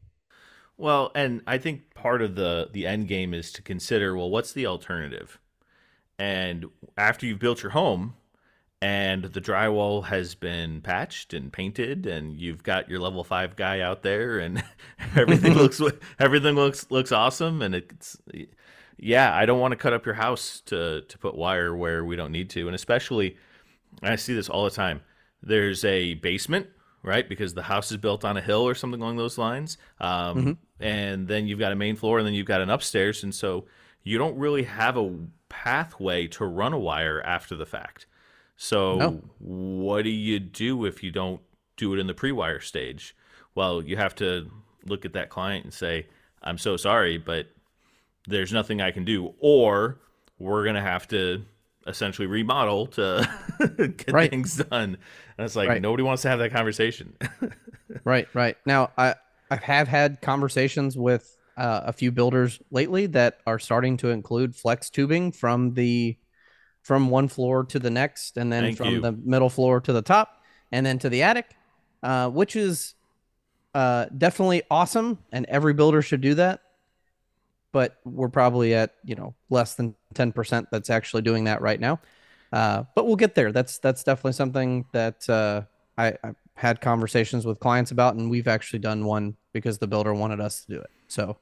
Well, 0.76 1.12
and 1.14 1.42
I 1.46 1.58
think 1.58 1.94
part 1.94 2.22
of 2.22 2.34
the 2.34 2.68
the 2.72 2.86
end 2.86 3.08
game 3.08 3.32
is 3.34 3.52
to 3.52 3.62
consider 3.62 4.16
well, 4.16 4.30
what's 4.30 4.52
the 4.52 4.66
alternative? 4.66 5.38
And 6.18 6.66
after 6.96 7.26
you've 7.26 7.38
built 7.38 7.62
your 7.62 7.72
home, 7.72 8.14
and 8.84 9.24
the 9.24 9.40
drywall 9.40 10.04
has 10.04 10.34
been 10.34 10.82
patched 10.82 11.32
and 11.32 11.50
painted 11.50 12.04
and 12.04 12.38
you've 12.38 12.62
got 12.62 12.86
your 12.90 12.98
level 12.98 13.24
5 13.24 13.56
guy 13.56 13.80
out 13.80 14.02
there 14.02 14.38
and 14.38 14.62
everything 15.16 15.52
mm-hmm. 15.52 15.60
looks 15.60 15.80
everything 16.18 16.54
looks 16.54 16.90
looks 16.90 17.10
awesome 17.10 17.62
and 17.62 17.74
it's 17.74 18.18
yeah, 18.98 19.34
I 19.34 19.46
don't 19.46 19.58
want 19.58 19.72
to 19.72 19.76
cut 19.76 19.94
up 19.94 20.04
your 20.04 20.16
house 20.16 20.60
to 20.66 21.00
to 21.00 21.18
put 21.18 21.34
wire 21.34 21.74
where 21.74 22.04
we 22.04 22.14
don't 22.14 22.30
need 22.30 22.50
to 22.50 22.66
and 22.66 22.74
especially 22.74 23.38
I 24.02 24.16
see 24.16 24.34
this 24.34 24.50
all 24.50 24.64
the 24.64 24.70
time. 24.70 25.00
There's 25.42 25.82
a 25.84 26.14
basement, 26.14 26.66
right? 27.04 27.28
Because 27.28 27.54
the 27.54 27.62
house 27.62 27.92
is 27.92 27.98
built 27.98 28.24
on 28.24 28.36
a 28.36 28.40
hill 28.40 28.66
or 28.66 28.74
something 28.74 29.00
along 29.00 29.16
those 29.16 29.38
lines. 29.38 29.76
Um, 30.00 30.36
mm-hmm. 30.36 30.52
and 30.80 31.28
then 31.28 31.46
you've 31.46 31.58
got 31.58 31.70
a 31.70 31.76
main 31.76 31.94
floor 31.94 32.18
and 32.18 32.26
then 32.26 32.34
you've 32.34 32.46
got 32.46 32.62
an 32.62 32.70
upstairs 32.70 33.22
and 33.22 33.32
so 33.32 33.66
you 34.02 34.18
don't 34.18 34.36
really 34.36 34.64
have 34.64 34.96
a 34.96 35.14
pathway 35.48 36.26
to 36.28 36.44
run 36.44 36.72
a 36.72 36.78
wire 36.78 37.22
after 37.22 37.54
the 37.54 37.66
fact. 37.66 38.06
So 38.56 38.96
no. 38.96 39.22
what 39.38 40.02
do 40.02 40.10
you 40.10 40.40
do 40.40 40.84
if 40.86 41.02
you 41.02 41.10
don't 41.10 41.40
do 41.76 41.92
it 41.94 42.00
in 42.00 42.06
the 42.06 42.14
pre-wire 42.14 42.60
stage? 42.60 43.14
Well, 43.54 43.82
you 43.82 43.96
have 43.96 44.14
to 44.16 44.50
look 44.86 45.04
at 45.04 45.12
that 45.12 45.30
client 45.30 45.64
and 45.64 45.72
say, 45.72 46.06
"I'm 46.42 46.58
so 46.58 46.76
sorry, 46.76 47.18
but 47.18 47.48
there's 48.26 48.52
nothing 48.52 48.80
I 48.80 48.90
can 48.90 49.04
do," 49.04 49.34
or 49.38 49.98
we're 50.38 50.64
gonna 50.64 50.82
have 50.82 51.08
to 51.08 51.44
essentially 51.86 52.26
remodel 52.26 52.86
to 52.86 53.28
get 53.76 54.12
right. 54.12 54.30
things 54.30 54.56
done. 54.56 54.96
And 55.38 55.44
it's 55.44 55.56
like 55.56 55.68
right. 55.68 55.82
nobody 55.82 56.02
wants 56.02 56.22
to 56.22 56.28
have 56.28 56.38
that 56.38 56.52
conversation. 56.52 57.16
right, 58.04 58.28
right. 58.34 58.56
Now, 58.66 58.90
I 58.96 59.14
I 59.50 59.56
have 59.56 59.88
had 59.88 60.20
conversations 60.20 60.96
with 60.96 61.36
uh, 61.56 61.82
a 61.84 61.92
few 61.92 62.10
builders 62.10 62.60
lately 62.70 63.06
that 63.06 63.38
are 63.46 63.58
starting 63.58 63.96
to 63.98 64.08
include 64.08 64.56
flex 64.56 64.90
tubing 64.90 65.32
from 65.32 65.74
the 65.74 66.16
from 66.82 67.08
one 67.08 67.28
floor 67.28 67.64
to 67.64 67.78
the 67.78 67.90
next, 67.90 68.36
and 68.36 68.52
then 68.52 68.64
Thank 68.64 68.76
from 68.76 68.88
you. 68.88 69.00
the 69.00 69.12
middle 69.12 69.48
floor 69.48 69.80
to 69.80 69.92
the 69.92 70.02
top, 70.02 70.42
and 70.70 70.84
then 70.84 70.98
to 70.98 71.08
the 71.08 71.22
attic, 71.22 71.56
uh, 72.02 72.28
which 72.28 72.56
is 72.56 72.94
uh, 73.74 74.06
definitely 74.16 74.62
awesome, 74.70 75.18
and 75.32 75.46
every 75.46 75.72
builder 75.72 76.02
should 76.02 76.20
do 76.20 76.34
that. 76.34 76.60
But 77.74 77.96
we're 78.04 78.28
probably 78.28 78.72
at 78.72 78.94
you 79.04 79.16
know 79.16 79.34
less 79.50 79.74
than 79.74 79.96
ten 80.14 80.30
percent 80.30 80.68
that's 80.70 80.90
actually 80.90 81.22
doing 81.22 81.42
that 81.44 81.60
right 81.60 81.80
now. 81.80 82.00
Uh, 82.52 82.84
but 82.94 83.04
we'll 83.04 83.16
get 83.16 83.34
there. 83.34 83.50
That's 83.50 83.78
that's 83.78 84.04
definitely 84.04 84.34
something 84.34 84.84
that 84.92 85.28
uh, 85.28 85.62
I, 85.98 86.14
I've 86.22 86.36
had 86.54 86.80
conversations 86.80 87.44
with 87.44 87.58
clients 87.58 87.90
about, 87.90 88.14
and 88.14 88.30
we've 88.30 88.46
actually 88.46 88.78
done 88.78 89.04
one 89.04 89.36
because 89.52 89.78
the 89.78 89.88
builder 89.88 90.14
wanted 90.14 90.40
us 90.40 90.64
to 90.64 90.74
do 90.74 90.80
it. 90.80 90.90
So, 91.08 91.36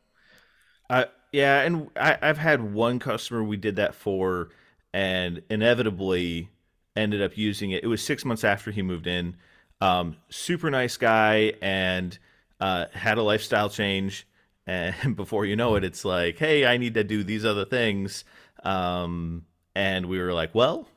uh, 0.89 1.05
yeah, 1.33 1.61
and 1.61 1.91
I, 1.97 2.17
I've 2.23 2.39
had 2.39 2.73
one 2.73 2.99
customer 2.99 3.45
we 3.45 3.59
did 3.59 3.77
that 3.77 3.95
for 3.95 4.49
and 4.95 5.43
inevitably 5.51 6.49
ended 6.97 7.21
up 7.21 7.37
using 7.37 7.73
it. 7.73 7.85
It 7.85 7.89
was 7.89 8.03
six 8.03 8.25
months 8.25 8.43
after 8.43 8.71
he 8.71 8.81
moved 8.81 9.07
in. 9.07 9.37
Um, 9.83 10.17
super 10.31 10.71
nice 10.71 10.97
guy 10.97 11.53
and 11.61 12.19
uh, 12.59 12.87
had 12.95 13.19
a 13.19 13.23
lifestyle 13.23 13.69
change. 13.69 14.27
And 14.66 15.16
before 15.16 15.45
you 15.45 15.57
know 15.57 15.76
it, 15.76 15.85
it's 15.85 16.04
like, 16.04 16.38
hey, 16.38 16.66
I 16.66 16.76
need 16.76 16.95
to 16.95 17.04
do 17.04 17.25
these 17.25 17.45
other 17.45 17.64
things. 17.64 18.25
Um, 18.62 19.47
and 19.75 20.07
we 20.07 20.19
were 20.19 20.33
like, 20.33 20.54
well, 20.54 20.88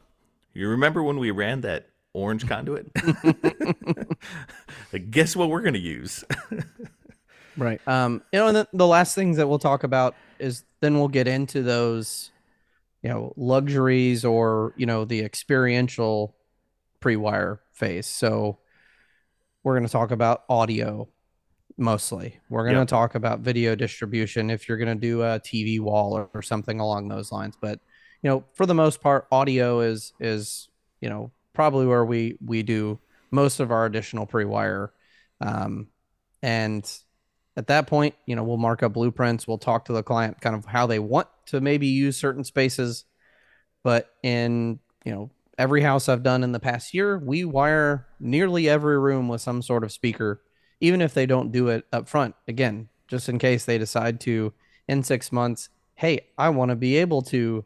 you 0.53 0.69
remember 0.69 1.01
when 1.03 1.17
we 1.17 1.31
ran 1.31 1.61
that 1.61 1.89
orange 2.13 2.47
conduit? 2.47 2.91
like, 4.93 5.09
guess 5.11 5.35
what 5.35 5.49
we're 5.49 5.61
going 5.61 5.73
to 5.73 5.79
use? 5.79 6.23
right. 7.57 7.81
Um, 7.87 8.21
you 8.31 8.39
know, 8.39 8.47
and 8.47 8.57
the, 8.57 8.67
the 8.73 8.87
last 8.87 9.15
things 9.15 9.37
that 9.37 9.47
we'll 9.47 9.59
talk 9.59 9.83
about 9.83 10.15
is 10.39 10.63
then 10.81 10.95
we'll 10.95 11.07
get 11.07 11.27
into 11.27 11.63
those 11.63 12.31
you 13.05 13.11
know 13.11 13.31
luxuries 13.37 14.25
or 14.25 14.73
you 14.77 14.87
know 14.87 15.05
the 15.05 15.21
experiential 15.21 16.35
pre-wire 16.99 17.61
phase 17.71 18.07
so 18.07 18.57
we're 19.61 19.75
going 19.75 19.85
to 19.85 19.91
talk 19.91 20.09
about 20.09 20.43
audio 20.49 21.07
mostly 21.77 22.39
we're 22.49 22.63
going 22.63 22.73
to 22.73 22.79
yep. 22.79 22.87
talk 22.87 23.15
about 23.15 23.41
video 23.41 23.75
distribution 23.75 24.49
if 24.49 24.69
you're 24.69 24.77
going 24.77 24.87
to 24.87 24.95
do 24.95 25.21
a 25.21 25.39
tv 25.41 25.79
wall 25.79 26.13
or, 26.17 26.29
or, 26.33 26.41
something 26.41 26.79
along 26.79 27.09
those 27.09 27.33
lines 27.33 27.57
but 27.59 27.79
you 28.21 28.29
know 28.29 28.45
for 28.53 28.65
the 28.65 28.73
most 28.73 29.01
part 29.01 29.27
audio 29.29 29.81
is 29.81 30.13
is 30.19 30.69
you 31.01 31.09
know 31.09 31.31
probably 31.53 31.85
where 31.85 32.05
we 32.05 32.37
we 32.45 32.63
do 32.63 32.97
most 33.29 33.59
of 33.59 33.71
our 33.71 33.85
additional 33.85 34.25
pre-wire 34.25 34.93
um, 35.41 35.87
and 36.41 36.89
at 37.57 37.67
that 37.67 37.87
point, 37.87 38.15
you 38.25 38.35
know, 38.35 38.43
we'll 38.43 38.57
mark 38.57 38.83
up 38.83 38.93
blueprints. 38.93 39.47
We'll 39.47 39.57
talk 39.57 39.85
to 39.85 39.93
the 39.93 40.03
client 40.03 40.41
kind 40.41 40.55
of 40.55 40.65
how 40.65 40.87
they 40.87 40.99
want 40.99 41.27
to 41.47 41.61
maybe 41.61 41.87
use 41.87 42.17
certain 42.17 42.43
spaces. 42.43 43.05
But 43.83 44.09
in, 44.23 44.79
you 45.05 45.13
know, 45.13 45.31
every 45.57 45.81
house 45.81 46.09
I've 46.09 46.23
done 46.23 46.43
in 46.43 46.51
the 46.51 46.59
past 46.59 46.93
year, 46.93 47.17
we 47.17 47.45
wire 47.45 48.07
nearly 48.19 48.67
every 48.67 48.99
room 48.99 49.27
with 49.27 49.41
some 49.41 49.61
sort 49.61 49.83
of 49.83 49.91
speaker, 49.91 50.41
even 50.85 51.01
if 51.01 51.13
they 51.13 51.25
don't 51.25 51.51
do 51.51 51.69
it 51.69 51.85
up 51.91 52.07
front. 52.07 52.35
Again, 52.47 52.89
just 53.07 53.29
in 53.29 53.39
case 53.39 53.65
they 53.65 53.77
decide 53.77 54.19
to 54.21 54.53
in 54.87 55.03
six 55.03 55.31
months, 55.31 55.69
hey, 55.95 56.27
I 56.37 56.49
want 56.49 56.69
to 56.69 56.75
be 56.75 56.97
able 56.97 57.21
to 57.23 57.65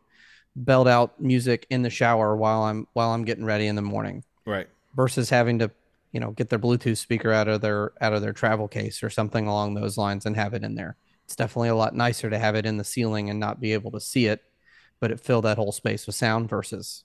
belt 0.55 0.88
out 0.88 1.19
music 1.21 1.67
in 1.69 1.81
the 1.81 1.89
shower 1.89 2.35
while 2.35 2.63
I'm 2.63 2.88
while 2.93 3.11
I'm 3.11 3.25
getting 3.25 3.45
ready 3.45 3.67
in 3.67 3.75
the 3.75 3.81
morning. 3.81 4.23
Right. 4.45 4.67
Versus 4.95 5.29
having 5.29 5.59
to 5.59 5.71
you 6.11 6.19
know 6.19 6.31
get 6.31 6.49
their 6.49 6.59
bluetooth 6.59 6.97
speaker 6.97 7.31
out 7.31 7.47
of 7.47 7.61
their 7.61 7.91
out 8.01 8.13
of 8.13 8.21
their 8.21 8.33
travel 8.33 8.67
case 8.67 9.03
or 9.03 9.09
something 9.09 9.47
along 9.47 9.73
those 9.73 9.97
lines 9.97 10.25
and 10.25 10.35
have 10.35 10.53
it 10.53 10.63
in 10.63 10.73
there 10.73 10.95
it's 11.25 11.35
definitely 11.35 11.69
a 11.69 11.75
lot 11.75 11.95
nicer 11.95 12.29
to 12.29 12.39
have 12.39 12.55
it 12.55 12.65
in 12.65 12.77
the 12.77 12.83
ceiling 12.83 13.29
and 13.29 13.39
not 13.39 13.61
be 13.61 13.73
able 13.73 13.91
to 13.91 13.99
see 13.99 14.25
it 14.25 14.41
but 14.99 15.11
it 15.11 15.19
fill 15.19 15.41
that 15.41 15.57
whole 15.57 15.71
space 15.71 16.07
with 16.07 16.15
sound 16.15 16.49
versus 16.49 17.03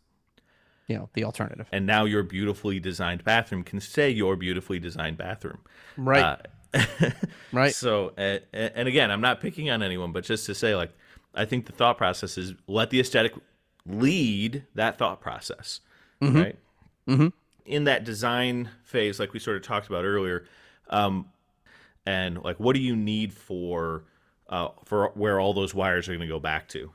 you 0.86 0.96
know 0.96 1.08
the 1.14 1.24
alternative 1.24 1.66
and 1.72 1.86
now 1.86 2.04
your 2.04 2.22
beautifully 2.22 2.78
designed 2.78 3.24
bathroom 3.24 3.62
can 3.62 3.80
say 3.80 4.10
your 4.10 4.36
beautifully 4.36 4.78
designed 4.78 5.16
bathroom 5.16 5.58
right 5.96 6.46
uh, 6.74 7.10
right 7.52 7.74
so 7.74 8.12
uh, 8.18 8.38
and 8.52 8.88
again 8.88 9.10
i'm 9.10 9.20
not 9.20 9.40
picking 9.40 9.70
on 9.70 9.82
anyone 9.82 10.12
but 10.12 10.24
just 10.24 10.44
to 10.46 10.54
say 10.54 10.74
like 10.74 10.90
I 11.34 11.44
think 11.44 11.66
the 11.66 11.72
thought 11.72 11.98
process 11.98 12.38
is 12.38 12.54
let 12.66 12.90
the 12.90 13.00
aesthetic 13.00 13.34
lead 13.86 14.64
that 14.74 14.98
thought 14.98 15.20
process, 15.20 15.80
mm-hmm. 16.22 16.36
right? 16.36 16.58
Mm-hmm. 17.08 17.28
In 17.66 17.84
that 17.84 18.04
design 18.04 18.70
phase, 18.84 19.18
like 19.18 19.32
we 19.32 19.38
sort 19.38 19.56
of 19.56 19.62
talked 19.62 19.88
about 19.88 20.04
earlier, 20.04 20.44
um, 20.90 21.26
and 22.06 22.42
like 22.42 22.60
what 22.60 22.74
do 22.74 22.80
you 22.80 22.94
need 22.94 23.32
for 23.32 24.04
uh, 24.48 24.68
for 24.84 25.10
where 25.14 25.40
all 25.40 25.54
those 25.54 25.74
wires 25.74 26.08
are 26.08 26.12
going 26.12 26.20
to 26.20 26.26
go 26.26 26.40
back 26.40 26.68
to? 26.68 26.92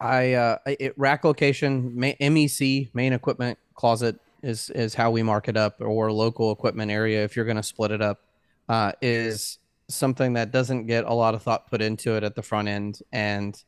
I 0.00 0.34
uh, 0.34 0.58
it, 0.66 0.94
rack 0.96 1.24
location, 1.24 1.92
MEC, 1.92 2.90
main 2.94 3.12
equipment 3.12 3.58
closet 3.74 4.18
is 4.42 4.70
is 4.70 4.94
how 4.94 5.10
we 5.10 5.22
mark 5.22 5.48
it 5.48 5.56
up, 5.56 5.80
or 5.80 6.12
local 6.12 6.52
equipment 6.52 6.90
area 6.90 7.24
if 7.24 7.34
you're 7.34 7.44
going 7.44 7.56
to 7.56 7.62
split 7.62 7.90
it 7.90 8.02
up, 8.02 8.20
uh, 8.68 8.92
is 9.00 9.58
something 9.88 10.34
that 10.34 10.50
doesn't 10.50 10.86
get 10.86 11.04
a 11.04 11.12
lot 11.14 11.34
of 11.34 11.42
thought 11.42 11.68
put 11.68 11.80
into 11.80 12.16
it 12.16 12.24
at 12.24 12.34
the 12.34 12.42
front 12.42 12.68
end, 12.68 13.00
and 13.12 13.62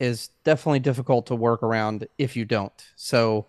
is 0.00 0.30
definitely 0.42 0.80
difficult 0.80 1.26
to 1.26 1.34
work 1.36 1.62
around 1.62 2.08
if 2.18 2.34
you 2.34 2.44
don't. 2.44 2.84
So, 2.96 3.46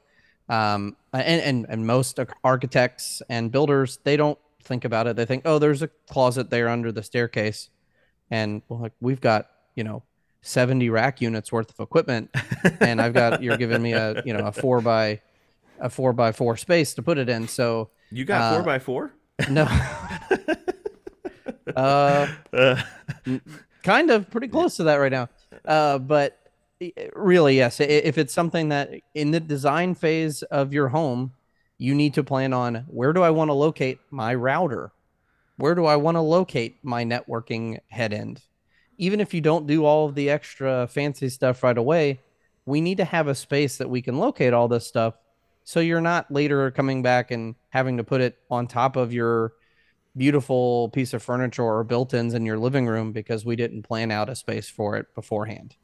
um, 0.49 0.95
and 1.13 1.41
and 1.41 1.65
and 1.67 1.87
most 1.87 2.19
architects 2.43 3.23
and 3.27 3.51
builders 3.51 3.99
they 4.03 4.17
don't 4.17 4.37
think 4.63 4.85
about 4.85 5.07
it. 5.07 5.15
They 5.15 5.25
think, 5.25 5.43
oh, 5.45 5.57
there's 5.57 5.81
a 5.81 5.89
closet 6.09 6.49
there 6.51 6.69
under 6.69 6.91
the 6.91 7.01
staircase, 7.01 7.69
and 8.29 8.61
well, 8.69 8.81
like 8.81 8.93
we've 9.01 9.21
got 9.21 9.49
you 9.75 9.83
know 9.83 10.03
70 10.43 10.89
rack 10.89 11.21
units 11.21 11.51
worth 11.51 11.69
of 11.69 11.79
equipment 11.83 12.29
and 12.81 13.01
i've 13.01 13.13
got 13.13 13.41
you're 13.41 13.57
giving 13.57 13.81
me 13.81 13.93
a 13.93 14.21
you 14.25 14.33
know 14.33 14.45
a 14.45 14.51
four 14.51 14.81
by 14.81 15.19
a 15.79 15.89
four 15.89 16.13
by 16.13 16.31
four 16.31 16.55
space 16.57 16.93
to 16.93 17.01
put 17.01 17.17
it 17.17 17.29
in 17.29 17.47
so 17.47 17.89
you 18.13 18.25
got 18.25 18.41
uh, 18.41 18.55
four 18.55 18.63
by 18.63 18.79
four? 18.79 19.13
no. 19.49 19.67
Uh, 21.75 22.27
kind 23.81 24.11
of 24.11 24.29
pretty 24.29 24.47
close 24.47 24.75
to 24.75 24.83
that 24.83 24.97
right 24.97 25.11
now. 25.11 25.27
Uh, 25.65 25.97
but 25.97 26.37
really 27.15 27.55
yes 27.55 27.79
if 27.79 28.17
it's 28.17 28.33
something 28.33 28.69
that 28.69 28.91
in 29.15 29.31
the 29.31 29.39
design 29.39 29.95
phase 29.95 30.43
of 30.43 30.73
your 30.73 30.89
home 30.89 31.31
you 31.77 31.95
need 31.95 32.13
to 32.13 32.23
plan 32.23 32.51
on 32.53 32.83
where 32.87 33.13
do 33.13 33.23
i 33.23 33.29
want 33.29 33.47
to 33.49 33.53
locate 33.53 33.99
my 34.11 34.35
router? 34.35 34.91
Where 35.55 35.73
do 35.73 35.85
i 35.85 35.95
want 35.95 36.15
to 36.15 36.21
locate 36.21 36.77
my 36.83 37.05
networking 37.05 37.79
head 37.87 38.13
end 38.13 38.41
even 38.97 39.19
if 39.19 39.33
you 39.33 39.41
don't 39.41 39.67
do 39.67 39.85
all 39.85 40.07
of 40.07 40.15
the 40.15 40.29
extra 40.29 40.87
fancy 40.87 41.29
stuff 41.29 41.63
right 41.63 41.77
away, 41.77 42.19
we 42.65 42.81
need 42.81 42.97
to 42.97 43.05
have 43.05 43.27
a 43.27 43.35
space 43.35 43.77
that 43.77 43.89
we 43.89 44.01
can 44.01 44.17
locate 44.17 44.53
all 44.53 44.67
this 44.67 44.87
stuff 44.87 45.15
so 45.63 45.79
you're 45.79 46.01
not 46.01 46.31
later 46.31 46.71
coming 46.71 47.01
back 47.01 47.31
and 47.31 47.55
having 47.69 47.97
to 47.97 48.03
put 48.03 48.21
it 48.21 48.37
on 48.49 48.67
top 48.67 48.95
of 48.95 49.13
your 49.13 49.53
beautiful 50.15 50.89
piece 50.89 51.13
of 51.13 51.23
furniture 51.23 51.63
or 51.63 51.83
built-ins 51.83 52.33
in 52.33 52.45
your 52.45 52.59
living 52.59 52.85
room 52.85 53.11
because 53.11 53.45
we 53.45 53.55
didn't 53.55 53.83
plan 53.83 54.11
out 54.11 54.29
a 54.29 54.35
space 54.35 54.69
for 54.69 54.97
it 54.97 55.13
beforehand. 55.15 55.75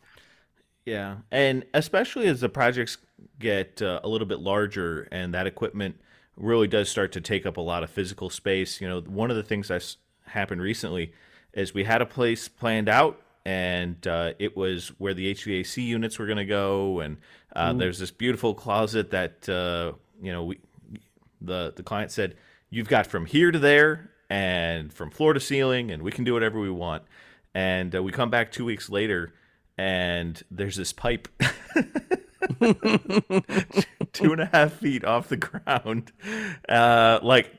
Yeah, 0.85 1.17
and 1.31 1.65
especially 1.73 2.27
as 2.27 2.41
the 2.41 2.49
projects 2.49 2.97
get 3.39 3.81
uh, 3.81 4.01
a 4.03 4.09
little 4.09 4.27
bit 4.27 4.39
larger 4.39 5.07
and 5.11 5.33
that 5.33 5.47
equipment 5.47 5.99
really 6.35 6.67
does 6.67 6.89
start 6.89 7.11
to 7.13 7.21
take 7.21 7.45
up 7.45 7.57
a 7.57 7.61
lot 7.61 7.83
of 7.83 7.89
physical 7.89 8.29
space. 8.29 8.81
You 8.81 8.87
know, 8.87 9.01
one 9.01 9.29
of 9.29 9.37
the 9.37 9.43
things 9.43 9.67
that's 9.67 9.97
happened 10.25 10.61
recently 10.61 11.13
is 11.53 11.74
we 11.74 11.84
had 11.84 12.01
a 12.01 12.06
place 12.06 12.48
planned 12.48 12.89
out 12.89 13.22
and 13.46 14.06
uh, 14.06 14.34
it 14.38 14.56
was 14.56 14.89
where 15.00 15.13
the 15.13 15.34
HVAC 15.34 15.84
units 15.84 16.20
were 16.20 16.25
going 16.25 16.38
to 16.38 16.46
go. 16.46 17.00
And 17.00 17.18
uh, 17.56 17.74
there's 17.74 17.98
this 17.98 18.12
beautiful 18.12 18.53
closet 18.53 19.12
that 19.12 19.50
uh, 19.50 19.94
you 20.22 20.32
know 20.32 20.44
we 20.46 20.60
the 21.41 21.74
the 21.75 21.84
client 21.84 22.12
said 22.12 22.36
you've 22.70 22.89
got 22.89 23.08
from 23.08 23.25
here 23.25 23.51
to 23.51 23.58
there 23.60 24.12
and 24.29 24.94
from 24.94 25.10
floor 25.10 25.34
to 25.34 25.39
ceiling, 25.39 25.89
and 25.89 26.03
we 26.03 26.12
can 26.12 26.24
do 26.24 26.34
whatever 26.34 26.60
we 26.60 26.70
want. 26.70 27.03
And 27.56 27.96
uh, 27.96 28.03
we 28.03 28.12
come 28.12 28.29
back 28.29 28.51
two 28.51 28.65
weeks 28.65 28.89
later, 28.89 29.34
and 29.77 30.40
there's 30.51 30.75
this 30.75 30.94
pipe. 30.94 31.27
two 34.14 34.31
and 34.31 34.42
a 34.42 34.50
half 34.51 34.74
feet 34.74 35.03
off 35.03 35.29
the 35.29 35.38
ground, 35.38 36.12
uh, 36.68 37.20
like 37.24 37.51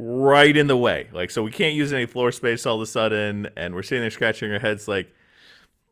right 0.00 0.56
in 0.56 0.66
the 0.66 0.76
way. 0.76 1.08
Like, 1.12 1.30
so 1.30 1.42
we 1.42 1.50
can't 1.50 1.74
use 1.74 1.92
any 1.92 2.06
floor 2.06 2.32
space 2.32 2.64
all 2.66 2.76
of 2.76 2.80
a 2.80 2.86
sudden, 2.86 3.48
and 3.56 3.74
we're 3.74 3.82
sitting 3.82 4.02
there 4.02 4.10
scratching 4.10 4.50
our 4.52 4.58
heads, 4.58 4.88
like, 4.88 5.12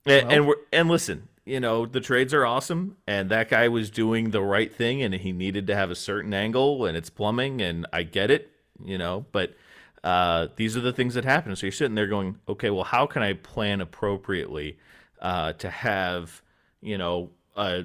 and, 0.07 0.27
well. 0.27 0.37
and 0.37 0.47
we're 0.47 0.57
and 0.73 0.88
listen, 0.88 1.29
you 1.44 1.61
know, 1.61 1.85
the 1.85 2.01
trades 2.01 2.33
are 2.33 2.47
awesome, 2.47 2.97
and 3.07 3.31
that 3.31 3.51
guy 3.51 3.68
was 3.68 3.90
doing 3.90 4.31
the 4.31 4.42
right 4.42 4.75
thing, 4.75 5.03
and 5.03 5.14
he 5.14 5.33
needed 5.33 5.66
to 5.66 5.75
have 5.75 5.90
a 5.90 5.94
certain 5.94 6.33
angle, 6.33 6.87
and 6.87 6.97
it's 6.97 7.11
plumbing, 7.11 7.61
and 7.61 7.87
I 7.92 8.05
get 8.05 8.31
it, 8.31 8.51
you 8.83 8.97
know, 8.97 9.27
but 9.33 9.55
uh, 10.03 10.49
these 10.57 10.77
are 10.77 10.81
the 10.81 10.92
things 10.92 11.14
that 11.14 11.25
happen. 11.25 11.55
So 11.57 11.66
you're 11.66 11.73
sitting 11.73 11.94
there 11.94 12.07
going, 12.07 12.38
okay, 12.49 12.71
well, 12.71 12.85
how 12.85 13.07
can 13.07 13.23
I 13.23 13.35
plan 13.35 13.81
appropriately 13.81 14.79
uh, 15.21 15.53
to 15.55 15.68
have, 15.68 16.42
you 16.81 16.97
know, 16.97 17.31
a 17.57 17.85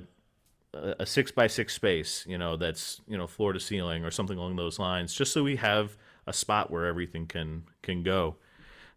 a 0.74 1.06
six 1.06 1.32
by 1.32 1.46
six 1.46 1.74
space, 1.74 2.26
you 2.28 2.38
know, 2.38 2.58
that's 2.58 3.00
you 3.08 3.16
know 3.18 3.28
floor 3.28 3.54
to 3.54 3.60
ceiling 3.60 4.04
or 4.04 4.10
something 4.10 4.38
along 4.38 4.56
those 4.56 4.80
lines, 4.80 5.14
just 5.14 5.32
so 5.32 5.44
we 5.44 5.56
have 5.58 5.96
a 6.28 6.34
spot 6.34 6.72
where 6.72 6.86
everything 6.86 7.28
can 7.28 7.64
can 7.82 8.04
go. 8.04 8.36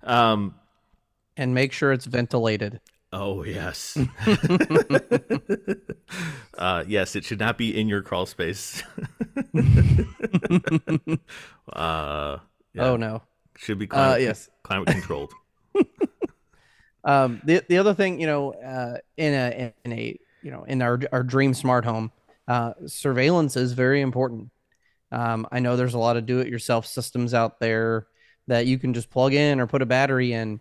Um, 0.02 0.54
and 1.36 1.54
make 1.54 1.72
sure 1.72 1.92
it's 1.92 2.06
ventilated. 2.06 2.80
Oh 3.12 3.44
yes, 3.44 3.96
uh, 6.58 6.84
yes. 6.86 7.16
It 7.16 7.24
should 7.24 7.38
not 7.38 7.56
be 7.56 7.78
in 7.78 7.88
your 7.88 8.02
crawl 8.02 8.26
space. 8.26 8.82
uh, 11.72 12.38
yeah. 12.74 12.84
Oh 12.84 12.96
no, 12.96 13.22
should 13.56 13.78
be 13.78 13.86
climate, 13.86 14.14
uh, 14.14 14.18
yes 14.18 14.50
climate 14.66 14.88
controlled. 14.88 15.32
um, 17.04 17.40
the 17.44 17.62
the 17.68 17.78
other 17.78 17.94
thing, 17.94 18.20
you 18.20 18.26
know, 18.26 18.52
uh, 18.54 18.98
in 19.16 19.32
a 19.32 19.72
in 19.84 19.92
a 19.92 20.18
you 20.42 20.50
know 20.50 20.64
in 20.64 20.82
our 20.82 21.00
our 21.12 21.22
dream 21.22 21.54
smart 21.54 21.84
home, 21.84 22.10
uh, 22.48 22.72
surveillance 22.86 23.56
is 23.56 23.72
very 23.72 24.00
important. 24.00 24.50
Um, 25.12 25.46
I 25.52 25.60
know 25.60 25.76
there's 25.76 25.94
a 25.94 25.98
lot 25.98 26.16
of 26.16 26.26
do-it-yourself 26.26 26.86
systems 26.86 27.34
out 27.34 27.60
there 27.60 28.06
that 28.48 28.66
you 28.66 28.78
can 28.78 28.94
just 28.94 29.10
plug 29.10 29.34
in 29.34 29.60
or 29.60 29.66
put 29.66 29.82
a 29.82 29.86
battery 29.86 30.32
in, 30.32 30.60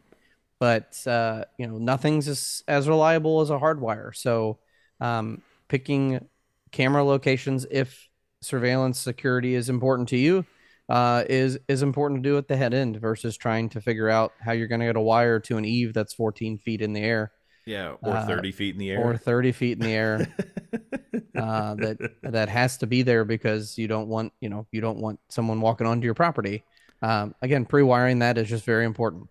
but 0.59 0.95
uh, 1.07 1.45
you 1.57 1.67
know 1.67 1.77
nothing's 1.77 2.27
as, 2.27 2.63
as 2.67 2.87
reliable 2.87 3.41
as 3.41 3.49
a 3.49 3.57
hardwire. 3.57 4.15
So 4.15 4.59
um, 5.01 5.41
picking 5.67 6.27
camera 6.71 7.03
locations 7.03 7.65
if 7.69 8.09
surveillance 8.41 8.99
security 8.99 9.55
is 9.55 9.69
important 9.69 10.09
to 10.09 10.17
you 10.17 10.45
uh, 10.89 11.23
is 11.27 11.57
is 11.67 11.81
important 11.81 12.23
to 12.23 12.29
do 12.29 12.37
at 12.37 12.47
the 12.47 12.55
head 12.55 12.73
end 12.73 12.97
versus 12.97 13.37
trying 13.37 13.69
to 13.69 13.81
figure 13.81 14.09
out 14.09 14.33
how 14.39 14.51
you're 14.51 14.67
going 14.67 14.81
to 14.81 14.87
get 14.87 14.95
a 14.95 15.01
wire 15.01 15.39
to 15.39 15.57
an 15.57 15.65
eave 15.65 15.93
that's 15.93 16.13
14 16.13 16.57
feet 16.59 16.81
in 16.81 16.93
the 16.93 17.01
air. 17.01 17.31
Yeah, 17.65 17.95
or 18.03 18.13
uh, 18.13 18.27
30 18.27 18.51
feet 18.51 18.75
in 18.75 18.79
the 18.79 18.91
air. 18.91 19.01
Or 19.01 19.17
30 19.17 19.51
feet 19.51 19.79
in 19.79 19.83
the 19.83 19.93
air. 19.93 20.35
uh, 21.35 21.75
that 21.75 21.97
that 22.23 22.49
has 22.49 22.77
to 22.77 22.87
be 22.87 23.01
there 23.01 23.25
because 23.25 23.77
you 23.77 23.87
don't 23.87 24.07
want, 24.07 24.33
you 24.39 24.49
know, 24.49 24.65
you 24.71 24.81
don't 24.81 24.99
want 24.99 25.19
someone 25.29 25.61
walking 25.61 25.87
onto 25.87 26.05
your 26.05 26.13
property. 26.13 26.63
Um, 27.01 27.35
again, 27.41 27.65
pre-wiring 27.65 28.19
that 28.19 28.37
is 28.37 28.49
just 28.49 28.65
very 28.65 28.85
important. 28.85 29.27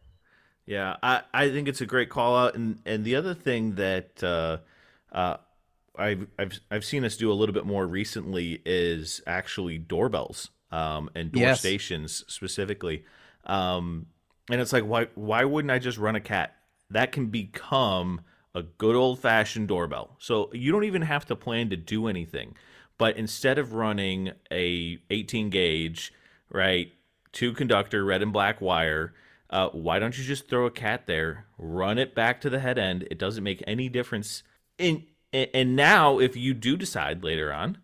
Yeah, 0.67 0.97
I, 1.03 1.23
I 1.33 1.51
think 1.51 1.69
it's 1.69 1.81
a 1.81 1.87
great 1.87 2.11
call 2.11 2.37
out. 2.37 2.55
And 2.55 2.81
and 2.87 3.05
the 3.05 3.17
other 3.17 3.35
thing 3.35 3.75
that 3.75 4.23
uh, 4.23 4.59
uh, 5.12 5.37
I've, 5.97 6.27
I've 6.38 6.61
I've 6.71 6.85
seen 6.85 7.05
us 7.05 7.17
do 7.17 7.31
a 7.31 7.35
little 7.35 7.55
bit 7.55 7.67
more 7.67 7.87
recently 7.87 8.62
is 8.64 9.21
actually 9.27 9.79
doorbells 9.79 10.51
um, 10.71 11.11
and 11.14 11.33
door 11.33 11.43
yes. 11.43 11.61
stations 11.61 12.25
specifically. 12.29 13.05
Um, 13.45 14.07
and 14.51 14.61
it's 14.61 14.73
like 14.73 14.85
why 14.85 15.09
why 15.14 15.45
wouldn't 15.45 15.73
I 15.73 15.79
just 15.79 15.99
run 15.99 16.17
a 16.17 16.21
cat? 16.21 16.57
that 16.90 17.12
can 17.12 17.27
become 17.27 18.21
a 18.55 18.62
good 18.62 18.95
old 18.95 19.19
fashioned 19.19 19.69
doorbell. 19.69 20.17
So 20.19 20.51
you 20.53 20.73
don't 20.73 20.85
even 20.85 21.03
have 21.03 21.27
to 21.27 21.37
plan 21.37 21.71
to 21.71 21.77
do 21.77 22.07
anything. 22.07 22.55
But 22.97 23.17
instead 23.17 23.59
of 23.59 23.73
running 23.73 24.33
a 24.51 24.99
18 25.11 25.51
gauge, 25.51 26.12
right, 26.49 26.93
two 27.33 27.53
conductor 27.53 28.05
red 28.05 28.23
and 28.23 28.33
black 28.33 28.61
wire, 28.61 29.14
uh, 29.51 29.69
why 29.71 29.99
don't 29.99 30.17
you 30.17 30.25
just 30.25 30.49
throw 30.49 30.67
a 30.67 30.71
cat 30.71 31.07
there, 31.07 31.47
run 31.59 31.99
it 31.99 32.14
back 32.14 32.40
to 32.43 32.51
the 32.51 32.61
head 32.61 32.79
end? 32.79 33.07
It 33.11 33.19
doesn't 33.19 33.45
make 33.45 33.62
any 33.67 33.88
difference. 33.88 34.43
In 34.79 35.05
and 35.33 35.75
now, 35.75 36.21
if 36.21 36.37
you 36.37 36.55
do 36.55 36.77
decide 36.77 37.25
later 37.25 37.53
on, 37.53 37.79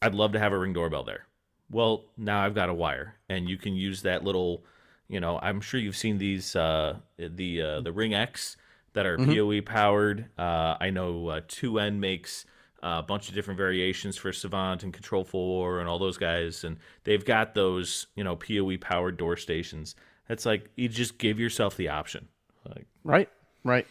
I'd 0.00 0.14
love 0.14 0.32
to 0.32 0.38
have 0.38 0.54
a 0.54 0.58
ring 0.58 0.72
doorbell 0.72 1.04
there. 1.04 1.26
Well, 1.70 2.06
now 2.16 2.42
I've 2.42 2.54
got 2.54 2.70
a 2.70 2.74
wire, 2.74 3.16
and 3.28 3.46
you 3.46 3.58
can 3.58 3.74
use 3.74 4.00
that 4.02 4.24
little 4.24 4.64
you 5.08 5.20
know, 5.20 5.38
I'm 5.42 5.60
sure 5.60 5.80
you've 5.80 5.96
seen 5.96 6.18
these 6.18 6.54
uh, 6.54 6.96
the 7.16 7.62
uh, 7.62 7.80
the 7.80 7.92
Ring 7.92 8.14
X 8.14 8.56
that 8.98 9.06
are 9.06 9.16
mm-hmm. 9.16 9.32
PoE 9.32 9.62
powered. 9.62 10.26
Uh, 10.36 10.74
I 10.80 10.90
know 10.90 11.28
uh, 11.28 11.40
2N 11.42 12.00
makes 12.00 12.44
a 12.82 13.00
bunch 13.00 13.28
of 13.28 13.34
different 13.36 13.56
variations 13.56 14.16
for 14.16 14.32
Savant 14.32 14.82
and 14.82 14.92
Control 14.92 15.22
4 15.22 15.78
and 15.78 15.88
all 15.88 16.00
those 16.00 16.16
guys, 16.18 16.64
and 16.64 16.78
they've 17.04 17.24
got 17.24 17.54
those 17.54 18.08
you 18.16 18.24
know 18.24 18.34
PoE 18.34 18.76
powered 18.80 19.16
door 19.16 19.36
stations. 19.36 19.94
That's 20.26 20.44
like 20.44 20.68
you 20.74 20.88
just 20.88 21.16
give 21.16 21.38
yourself 21.38 21.76
the 21.76 21.90
option. 21.90 22.26
Like, 22.68 22.86
right, 23.04 23.28
right. 23.62 23.86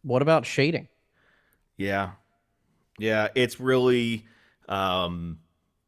What 0.00 0.22
about 0.22 0.46
shading? 0.46 0.88
Yeah, 1.76 2.12
yeah, 2.98 3.28
it's 3.34 3.60
really 3.60 4.24
um, 4.70 5.40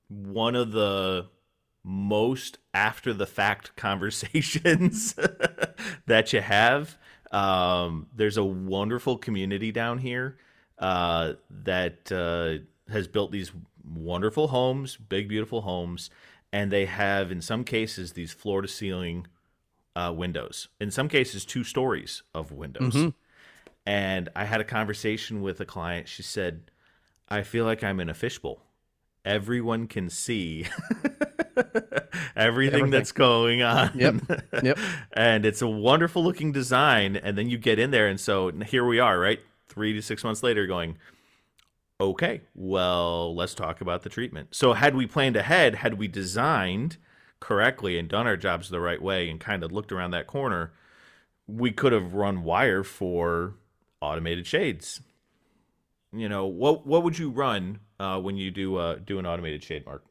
one 0.08 0.54
of 0.54 0.72
the 0.72 1.28
most 1.88 2.58
after 2.74 3.14
the 3.14 3.26
fact 3.26 3.74
conversations 3.76 5.14
that 6.06 6.32
you 6.32 6.40
have 6.40 6.98
Um, 7.30 8.06
there's 8.14 8.36
a 8.36 8.44
wonderful 8.44 9.18
community 9.18 9.72
down 9.72 9.98
here 9.98 10.36
uh, 10.78 11.34
that 11.50 12.12
uh, 12.12 12.64
has 12.90 13.08
built 13.08 13.32
these 13.32 13.52
wonderful 13.84 14.48
homes, 14.48 14.96
big, 14.96 15.28
beautiful 15.28 15.62
homes, 15.62 16.10
and 16.52 16.70
they 16.70 16.86
have, 16.86 17.30
in 17.30 17.40
some 17.40 17.64
cases, 17.64 18.12
these 18.12 18.32
floor 18.32 18.62
to 18.62 18.68
ceiling 18.68 19.26
uh, 19.96 20.12
windows. 20.14 20.68
In 20.80 20.90
some 20.90 21.08
cases, 21.08 21.44
two 21.44 21.64
stories 21.64 22.22
of 22.34 22.52
windows. 22.52 22.94
Mm-hmm. 22.94 23.08
And 23.84 24.28
I 24.36 24.44
had 24.44 24.60
a 24.60 24.64
conversation 24.64 25.42
with 25.42 25.60
a 25.60 25.64
client. 25.64 26.08
She 26.08 26.22
said, 26.22 26.70
I 27.28 27.42
feel 27.42 27.64
like 27.64 27.82
I'm 27.82 28.00
in 28.00 28.08
a 28.08 28.14
fishbowl. 28.14 28.62
Everyone 29.24 29.86
can 29.86 30.08
see 30.08 30.66
everything, 32.36 32.90
that's 32.90 33.12
going 33.12 33.62
on. 33.62 33.92
Yep. 33.94 34.14
Yep. 34.62 34.78
and 35.12 35.44
it's 35.44 35.62
a 35.62 35.68
wonderful 35.68 36.22
looking 36.22 36.52
design. 36.52 37.16
And 37.16 37.36
then 37.36 37.48
you 37.48 37.58
get 37.58 37.78
in 37.78 37.90
there. 37.90 38.08
And 38.08 38.20
so 38.20 38.50
here 38.50 38.84
we 38.86 38.98
are, 38.98 39.18
right? 39.18 39.40
Three 39.68 39.92
to 39.92 40.02
six 40.02 40.24
months 40.24 40.42
later, 40.42 40.66
going, 40.66 40.98
okay, 42.00 42.42
well, 42.54 43.34
let's 43.34 43.54
talk 43.54 43.80
about 43.80 44.02
the 44.02 44.08
treatment. 44.08 44.54
So, 44.54 44.72
had 44.72 44.94
we 44.94 45.06
planned 45.06 45.36
ahead, 45.36 45.76
had 45.76 45.94
we 45.94 46.08
designed 46.08 46.96
correctly 47.40 47.98
and 47.98 48.08
done 48.08 48.26
our 48.26 48.36
jobs 48.36 48.68
the 48.68 48.80
right 48.80 49.00
way 49.00 49.28
and 49.28 49.38
kind 49.38 49.62
of 49.62 49.72
looked 49.72 49.92
around 49.92 50.10
that 50.12 50.26
corner, 50.26 50.72
we 51.46 51.70
could 51.70 51.92
have 51.92 52.14
run 52.14 52.42
wire 52.42 52.82
for 52.82 53.54
automated 54.00 54.46
shades. 54.46 55.00
You 56.12 56.28
know, 56.28 56.46
what 56.46 56.86
what 56.86 57.02
would 57.02 57.18
you 57.18 57.30
run 57.30 57.80
uh, 58.00 58.20
when 58.20 58.36
you 58.36 58.50
do 58.50 58.76
uh, 58.76 58.96
do 59.04 59.18
an 59.18 59.26
automated 59.26 59.62
shade, 59.62 59.84
Mark? 59.84 60.04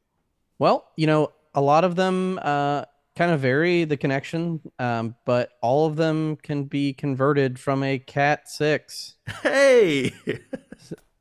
Well, 0.60 0.88
you 0.96 1.08
know, 1.08 1.32
a 1.58 1.62
lot 1.62 1.84
of 1.84 1.96
them 1.96 2.40
uh, 2.44 2.84
kind 3.16 3.32
of 3.32 3.40
vary 3.40 3.84
the 3.84 3.98
connection, 3.98 4.62
um, 4.78 5.16
but 5.26 5.50
all 5.62 5.88
of 5.88 5.96
them 5.96 6.36
can 6.38 6.66
be 6.66 6.94
converted 6.94 7.60
from 7.60 7.82
a 7.82 7.98
Cat 7.98 8.48
6. 8.48 9.16
Hey, 9.42 10.14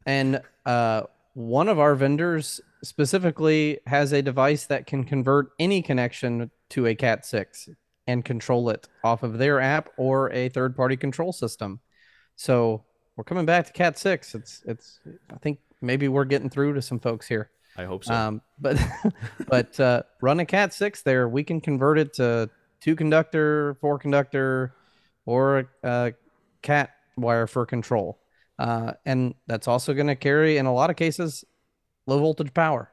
And 0.04 0.42
uh, 0.66 1.04
one 1.32 1.68
of 1.68 1.78
our 1.78 1.94
vendors 1.94 2.60
specifically 2.84 3.80
has 3.86 4.12
a 4.12 4.20
device 4.20 4.66
that 4.66 4.86
can 4.86 5.04
convert 5.04 5.52
any 5.58 5.80
connection 5.80 6.50
to 6.68 6.86
a 6.86 6.94
Cat 6.94 7.24
6 7.24 7.70
and 8.06 8.22
control 8.22 8.68
it 8.68 8.88
off 9.02 9.22
of 9.22 9.38
their 9.38 9.58
app 9.58 9.88
or 9.96 10.30
a 10.32 10.50
third 10.50 10.76
party 10.76 10.98
control 10.98 11.32
system. 11.32 11.80
So 12.36 12.84
we're 13.16 13.24
coming 13.24 13.46
back 13.46 13.66
to 13.66 13.72
Cat 13.72 13.98
6. 13.98 14.34
It's, 14.34 14.62
it's, 14.66 15.00
I 15.32 15.38
think 15.38 15.60
maybe 15.80 16.08
we're 16.08 16.26
getting 16.26 16.50
through 16.50 16.74
to 16.74 16.82
some 16.82 17.00
folks 17.00 17.26
here. 17.26 17.50
I 17.78 17.84
hope 17.84 18.04
so. 18.04 18.14
Um, 18.14 18.42
but 18.58 18.78
but 19.48 19.78
uh, 19.78 20.02
run 20.20 20.40
a 20.40 20.46
Cat 20.46 20.72
six 20.72 21.02
there. 21.02 21.28
We 21.28 21.44
can 21.44 21.60
convert 21.60 21.98
it 21.98 22.14
to 22.14 22.50
two 22.80 22.96
conductor, 22.96 23.76
four 23.80 23.98
conductor, 23.98 24.74
or 25.24 25.68
a 25.82 26.14
Cat 26.62 26.90
wire 27.16 27.46
for 27.46 27.66
control. 27.66 28.18
Uh, 28.58 28.92
and 29.04 29.34
that's 29.46 29.68
also 29.68 29.92
going 29.92 30.06
to 30.06 30.16
carry 30.16 30.56
in 30.56 30.66
a 30.66 30.72
lot 30.72 30.88
of 30.88 30.96
cases 30.96 31.44
low 32.06 32.18
voltage 32.18 32.54
power. 32.54 32.90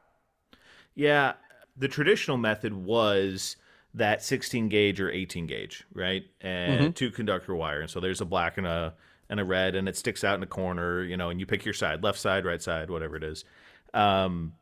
Yeah, 0.94 1.34
the 1.76 1.88
traditional 1.88 2.36
method 2.36 2.72
was 2.72 3.56
that 3.94 4.22
16 4.22 4.68
gauge 4.68 5.00
or 5.00 5.10
18 5.10 5.46
gauge, 5.46 5.84
right? 5.94 6.24
And 6.40 6.94
two 6.94 7.10
conductor 7.10 7.54
wire. 7.54 7.80
And 7.80 7.90
so 7.90 8.00
there's 8.00 8.20
a 8.20 8.24
black 8.24 8.58
and 8.58 8.66
a 8.66 8.94
and 9.30 9.40
a 9.40 9.44
red, 9.44 9.74
and 9.74 9.88
it 9.88 9.96
sticks 9.96 10.22
out 10.22 10.36
in 10.36 10.42
a 10.42 10.46
corner, 10.46 11.02
you 11.02 11.16
know, 11.16 11.30
and 11.30 11.40
you 11.40 11.46
pick 11.46 11.64
your 11.64 11.74
side, 11.74 12.02
left 12.02 12.18
side, 12.18 12.44
right 12.44 12.60
side, 12.60 12.90
whatever 12.90 13.16
it 13.16 13.24
is. 13.24 13.44
Um, 13.94 14.52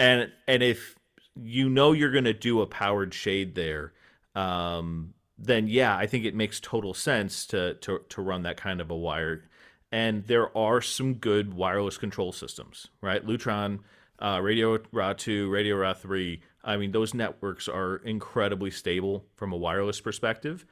and 0.00 0.32
and 0.48 0.62
if 0.62 0.96
you 1.36 1.68
know 1.68 1.92
you're 1.92 2.10
going 2.10 2.24
to 2.24 2.32
do 2.32 2.62
a 2.62 2.66
powered 2.66 3.14
shade 3.14 3.54
there, 3.54 3.92
um, 4.34 5.14
then 5.38 5.68
yeah, 5.68 5.96
I 5.96 6.06
think 6.06 6.24
it 6.24 6.34
makes 6.34 6.58
total 6.58 6.94
sense 6.94 7.46
to 7.46 7.74
to 7.74 8.00
to 8.08 8.22
run 8.22 8.42
that 8.42 8.56
kind 8.56 8.80
of 8.80 8.90
a 8.90 8.96
wire. 8.96 9.44
And 9.92 10.26
there 10.26 10.56
are 10.56 10.80
some 10.80 11.14
good 11.14 11.52
wireless 11.54 11.98
control 11.98 12.32
systems, 12.32 12.88
right? 13.02 13.24
Lutron, 13.26 13.80
uh, 14.20 14.40
Radio 14.40 14.78
Raw 14.92 15.12
2, 15.12 15.50
RadioRA 15.50 15.96
3. 15.96 16.40
I 16.62 16.76
mean, 16.76 16.92
those 16.92 17.12
networks 17.12 17.68
are 17.68 17.96
incredibly 17.96 18.70
stable 18.70 19.24
from 19.34 19.52
a 19.52 19.56
wireless 19.56 20.00
perspective. 20.00 20.64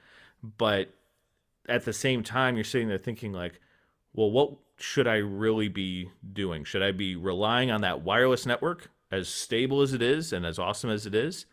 But 0.57 0.95
at 1.69 1.85
the 1.85 1.93
same 1.93 2.23
time, 2.23 2.55
you're 2.55 2.63
sitting 2.63 2.87
there 2.87 2.97
thinking, 2.97 3.33
like, 3.33 3.61
well, 4.15 4.31
what 4.31 4.53
should 4.79 5.09
I 5.09 5.17
really 5.17 5.69
be 5.69 6.11
doing? 6.33 6.63
Should 6.63 6.83
I 6.85 6.93
be 6.93 7.17
relying 7.17 7.73
on 7.73 7.81
that 7.81 8.03
wireless 8.03 8.47
network, 8.47 8.89
as 9.11 9.29
stable 9.29 9.81
as 9.83 9.93
it 9.93 10.03
is 10.03 10.33
and 10.33 10.45
as 10.47 10.59
awesome 10.59 10.91
as 10.91 11.07
it 11.07 11.15
is? 11.15 11.47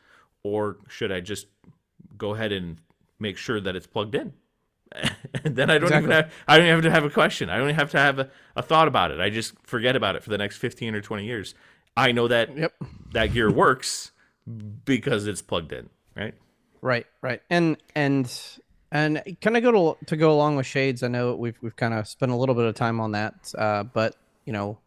Or 0.43 0.77
should 0.87 1.11
I 1.11 1.21
just 1.21 1.47
go 2.17 2.33
ahead 2.35 2.51
and 2.51 2.77
make 3.19 3.37
sure 3.37 3.59
that 3.59 3.75
it's 3.75 3.87
plugged 3.87 4.15
in? 4.15 4.33
and 5.43 5.55
then 5.55 5.69
I 5.69 5.77
don't 5.77 5.91
even 5.93 6.11
have 6.11 6.31
I 6.47 6.57
don't 6.57 6.67
even 6.67 6.75
have 6.75 6.83
to 6.83 6.91
have 6.91 7.05
a 7.05 7.09
question. 7.09 7.49
I 7.49 7.57
don't 7.57 7.65
even 7.65 7.75
have 7.75 7.91
to 7.91 7.97
have 7.99 8.19
a, 8.19 8.29
a 8.55 8.61
thought 8.61 8.87
about 8.87 9.11
it. 9.11 9.19
I 9.19 9.29
just 9.29 9.53
forget 9.63 9.95
about 9.95 10.15
it 10.15 10.23
for 10.23 10.29
the 10.29 10.37
next 10.37 10.57
15 10.57 10.95
or 10.95 11.01
20 11.01 11.25
years. 11.25 11.55
I 11.97 12.11
know 12.11 12.27
that 12.27 12.55
Yep. 12.55 12.73
that 13.13 13.33
gear 13.33 13.51
works 13.51 14.11
because 14.85 15.27
it's 15.27 15.41
plugged 15.41 15.71
in, 15.71 15.89
right? 16.15 16.33
Right, 16.81 17.07
right, 17.21 17.41
and 17.49 17.77
and 17.95 18.31
and 18.91 19.21
kind 19.41 19.57
of 19.57 19.63
go 19.63 19.71
to 19.95 20.05
to 20.05 20.17
go 20.17 20.31
along 20.31 20.57
with 20.57 20.67
shades. 20.67 21.01
I 21.03 21.07
know 21.07 21.35
we've 21.35 21.57
we've 21.61 21.75
kind 21.75 21.93
of 21.93 22.07
spent 22.07 22.31
a 22.31 22.35
little 22.35 22.53
bit 22.53 22.65
of 22.65 22.75
time 22.75 22.99
on 22.99 23.13
that, 23.13 23.53
uh, 23.57 23.83
but 23.83 24.15
you 24.45 24.53
know, 24.53 24.77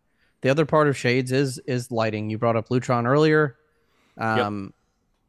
the 0.43 0.51
other 0.51 0.67
part 0.67 0.89
of 0.89 0.97
shades 0.97 1.33
is 1.33 1.59
is 1.67 1.91
lighting. 1.91 2.31
You 2.31 2.39
brought 2.39 2.57
up 2.57 2.69
Lutron 2.69 3.07
earlier. 3.07 3.57
Um, 4.17 4.75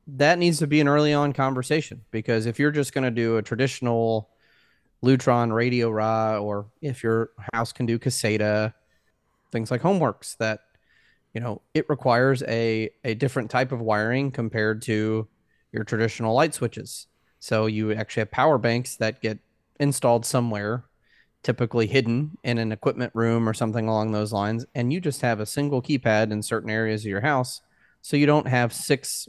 That 0.08 0.40
needs 0.40 0.58
to 0.60 0.68
be 0.68 0.82
an 0.82 0.88
early 0.88 1.14
on 1.14 1.34
conversation 1.34 2.04
because 2.10 2.48
if 2.48 2.58
you're 2.58 2.72
just 2.72 2.94
going 2.94 3.04
to 3.04 3.12
do 3.12 3.38
a 3.38 3.44
traditional 3.44 4.30
Lutron 5.04 5.52
RadioRA, 5.52 6.42
or 6.42 6.68
if 6.82 7.04
your 7.04 7.30
house 7.54 7.72
can 7.72 7.86
do 7.86 8.00
Caseta, 8.00 8.74
things 9.52 9.70
like 9.72 9.82
Homeworks, 9.84 10.36
that 10.38 10.62
you 11.34 11.42
know 11.42 11.62
it 11.76 11.86
requires 11.90 12.42
a 12.48 12.90
a 13.04 13.14
different 13.14 13.52
type 13.52 13.72
of 13.72 13.80
wiring 13.82 14.32
compared 14.32 14.82
to 14.84 15.28
your 15.72 15.84
traditional 15.84 16.34
light 16.34 16.56
switches. 16.56 17.06
So 17.40 17.68
you 17.68 17.94
actually 17.94 18.22
have 18.22 18.32
power 18.32 18.58
banks 18.58 18.96
that 18.98 19.22
get 19.22 19.38
installed 19.80 20.26
somewhere, 20.26 20.86
typically 21.44 21.88
hidden 21.88 22.38
in 22.44 22.58
an 22.58 22.72
equipment 22.72 23.12
room 23.16 23.48
or 23.48 23.54
something 23.54 23.88
along 23.88 24.12
those 24.12 24.34
lines, 24.34 24.66
and 24.76 24.92
you 24.92 25.00
just 25.00 25.22
have 25.22 25.40
a 25.40 25.46
single 25.46 25.82
keypad 25.82 26.32
in 26.32 26.42
certain 26.44 26.70
areas 26.70 27.02
of 27.02 27.10
your 27.10 27.22
house. 27.22 27.62
So 28.02 28.18
you 28.18 28.26
don't 28.26 28.48
have 28.48 28.74
six 28.74 29.28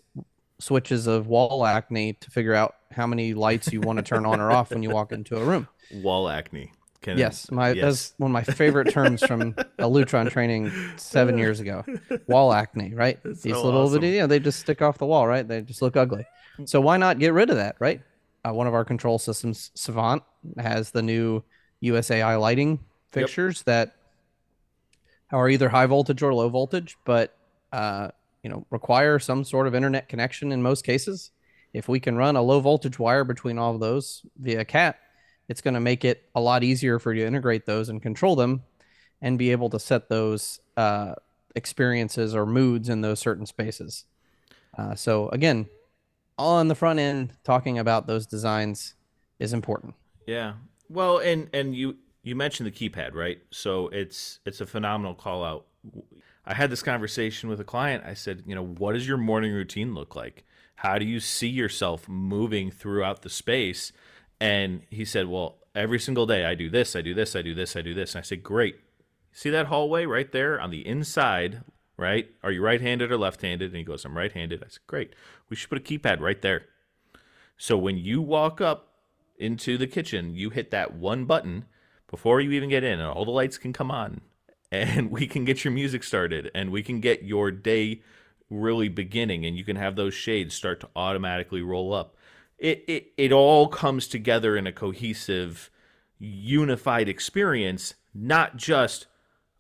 switches 0.59 1.07
of 1.07 1.27
wall 1.27 1.65
acne 1.65 2.13
to 2.15 2.31
figure 2.31 2.55
out 2.55 2.75
how 2.93 3.07
many 3.07 3.35
lights 3.35 3.73
you 3.73 3.81
want 3.81 3.99
to 3.99 4.03
turn 4.03 4.27
on 4.27 4.41
or 4.41 4.51
off 4.51 4.71
when 4.71 4.83
you 4.83 4.91
walk 4.91 5.13
into 5.13 5.37
a 5.37 5.45
room. 5.45 5.69
Wall 5.93 6.29
acne. 6.29 6.73
Can, 7.03 7.17
Yes, 7.17 7.51
my 7.51 7.71
yes. 7.73 7.83
that's 7.83 8.15
one 8.19 8.31
of 8.31 8.33
my 8.33 8.43
favorite 8.43 8.93
terms 8.93 9.25
from 9.25 9.55
a 9.79 9.85
Lutron 9.85 10.31
training 10.31 10.71
seven 10.97 11.39
years 11.39 11.59
ago. 11.61 11.85
Wall 12.27 12.53
acne, 12.53 12.95
right? 12.95 13.19
These 13.25 13.43
so 13.55 13.65
little 13.65 13.83
awesome. 13.83 14.03
they 14.29 14.39
just 14.39 14.61
stick 14.61 14.83
off 14.83 14.99
the 14.99 15.07
wall, 15.07 15.27
right? 15.27 15.47
They 15.47 15.63
just 15.63 15.83
look 15.83 15.97
ugly. 15.97 16.27
So 16.67 16.81
why 16.81 16.99
not 16.99 17.19
get 17.19 17.33
rid 17.33 17.49
of 17.49 17.57
that, 17.57 17.77
right? 17.79 18.03
Uh, 18.47 18.53
one 18.53 18.67
of 18.67 18.75
our 18.75 18.85
control 18.85 19.19
systems, 19.19 19.71
Savant, 19.75 20.23
has 20.59 20.91
the 20.91 21.03
new 21.03 21.43
USAI 21.83 22.41
lighting 22.41 22.81
fixtures 23.11 23.63
that 23.63 23.97
are 25.33 25.49
either 25.49 25.69
high 25.69 25.87
voltage 25.87 26.23
or 26.23 26.35
low 26.35 26.49
voltage, 26.49 26.97
but 27.05 27.37
uh, 27.73 28.09
you 28.43 28.51
know 28.51 28.67
require 28.71 29.19
some 29.19 29.45
sort 29.45 29.67
of 29.67 29.75
internet 29.75 30.09
connection 30.09 30.53
in 30.53 30.63
most 30.63 30.85
cases. 30.85 31.31
If 31.73 31.89
we 31.89 32.01
can 32.01 32.17
run 32.17 32.37
a 32.37 32.43
low 32.43 32.61
voltage 32.61 32.99
wire 32.99 33.25
between 33.25 33.59
all 33.59 33.75
of 33.75 33.81
those 33.81 34.23
via 34.39 34.65
CAT, 34.65 34.99
it's 35.49 35.61
going 35.61 35.75
to 35.75 35.81
make 35.81 36.05
it 36.05 36.29
a 36.35 36.41
lot 36.41 36.65
easier 36.65 36.99
for 36.99 37.13
you 37.13 37.23
to 37.23 37.27
integrate 37.27 37.65
those 37.67 37.89
and 37.89 38.03
control 38.03 38.37
them, 38.37 38.63
and 39.23 39.39
be 39.39 39.53
able 39.53 39.71
to 39.71 39.79
set 39.79 40.09
those 40.09 40.61
uh, 40.77 41.15
experiences 41.55 42.35
or 42.35 42.47
moods 42.47 42.89
in 42.89 43.01
those 43.01 43.21
certain 43.21 43.47
spaces. 43.47 44.05
Uh, 44.77 44.95
so 44.95 45.29
again, 45.29 45.67
on 46.39 46.69
the 46.69 46.75
front 46.75 46.99
end, 46.99 47.33
talking 47.45 47.79
about 47.79 48.07
those 48.07 48.27
designs 48.27 48.95
is 49.39 49.53
important. 49.53 49.95
Yeah. 50.27 50.55
Well, 50.91 51.19
and 51.19 51.49
and 51.55 51.75
you 51.75 51.97
you 52.23 52.35
mentioned 52.35 52.67
the 52.67 52.73
keypad, 52.73 53.15
right? 53.15 53.41
So 53.51 53.89
it's 53.89 54.41
it's 54.45 54.61
a 54.61 54.67
phenomenal 54.67 55.15
call 55.15 55.45
out. 55.45 55.67
I 56.45 56.55
had 56.55 56.69
this 56.69 56.83
conversation 56.83 57.49
with 57.49 57.61
a 57.61 57.65
client. 57.65 58.03
I 58.05 58.15
said, 58.15 58.43
you 58.45 58.57
know, 58.57 58.65
what 58.65 58.95
does 58.95 59.07
your 59.07 59.17
morning 59.17 59.53
routine 59.53 59.95
look 59.95 60.17
like? 60.17 60.45
How 60.75 60.99
do 60.99 61.05
you 61.05 61.21
see 61.21 61.49
yourself 61.49 62.09
moving 62.09 62.73
throughout 62.73 63.23
the 63.23 63.31
space? 63.31 63.93
And 64.41 64.83
he 64.91 65.05
said, 65.05 65.29
well, 65.29 65.59
every 65.75 66.01
single 66.01 66.27
day 66.27 66.45
I 66.45 66.55
do 66.57 66.69
this, 66.69 66.97
I 66.97 67.03
do 67.03 67.15
this, 67.15 67.37
I 67.37 67.43
do 67.43 67.55
this, 67.55 67.77
I 67.77 67.83
do 67.83 67.95
this. 67.95 68.15
And 68.15 68.21
I 68.21 68.23
said, 68.23 68.43
great. 68.43 68.77
See 69.33 69.51
that 69.51 69.67
hallway 69.67 70.07
right 70.07 70.33
there 70.33 70.61
on 70.61 70.71
the 70.71 70.85
inside, 70.85 71.63
right? 71.97 72.29
Are 72.43 72.51
you 72.51 72.63
right-handed 72.63 73.13
or 73.13 73.19
left-handed? 73.19 73.71
And 73.71 73.77
he 73.77 73.85
goes, 73.85 74.05
I'm 74.05 74.17
right-handed. 74.17 74.63
I 74.65 74.69
said, 74.69 74.87
great. 74.87 75.15
We 75.49 75.57
should 75.57 75.69
put 75.71 75.79
a 75.79 75.83
keypad 75.83 76.21
right 76.21 76.41
there. 76.41 76.65
So 77.59 77.77
when 77.77 77.99
you 77.99 78.23
walk 78.23 78.61
up 78.61 78.90
into 79.41 79.79
the 79.79 79.87
kitchen, 79.87 80.35
you 80.35 80.51
hit 80.51 80.71
that 80.71 80.95
one 80.95 81.25
button 81.25 81.65
before 82.09 82.41
you 82.41 82.51
even 82.53 82.69
get 82.69 82.85
in, 82.85 83.01
and 83.01 83.09
all 83.09 83.25
the 83.25 83.31
lights 83.31 83.59
can 83.59 83.73
come 83.73 83.91
on, 83.91 84.21
and 84.73 85.11
we 85.11 85.27
can 85.27 85.45
get 85.45 85.65
your 85.65 85.73
music 85.73 86.05
started, 86.05 86.51
and 86.55 86.71
we 86.71 86.83
can 86.83 87.01
get 87.01 87.23
your 87.23 87.51
day 87.51 88.03
really 88.49 88.89
beginning, 88.89 89.45
and 89.45 89.57
you 89.57 89.65
can 89.65 89.77
have 89.77 89.97
those 89.97 90.15
shades 90.15 90.55
start 90.55 90.81
to 90.81 90.89
automatically 90.97 91.63
roll 91.63 91.93
up. 91.93 92.17
It 92.59 92.85
it, 92.89 93.13
it 93.17 93.33
all 93.33 93.69
comes 93.69 94.07
together 94.07 94.57
in 94.57 94.67
a 94.67 94.73
cohesive, 94.73 95.71
unified 96.19 97.09
experience, 97.09 97.95
not 98.15 98.57
just, 98.57 99.07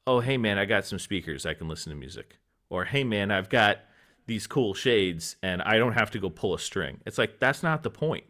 oh, 0.07 0.21
hey, 0.21 0.37
man, 0.37 0.59
I 0.59 0.65
got 0.65 0.85
some 0.85 0.99
speakers, 0.99 1.47
I 1.47 1.55
can 1.55 1.69
listen 1.69 1.91
to 1.91 1.97
music. 1.97 2.39
Or, 2.69 2.85
hey, 2.85 3.05
man, 3.05 3.31
I've 3.31 3.49
got 3.49 3.79
these 4.27 4.47
cool 4.47 4.75
shades 4.75 5.37
and 5.43 5.61
I 5.63 5.77
don't 5.79 5.95
have 5.95 6.11
to 6.13 6.19
go 6.19 6.31
pull 6.31 6.55
a 6.55 6.59
string. 6.59 7.01
It's 7.05 7.19
like, 7.19 7.41
that's 7.41 7.63
not 7.63 7.83
the 7.83 7.91
point. 7.91 8.25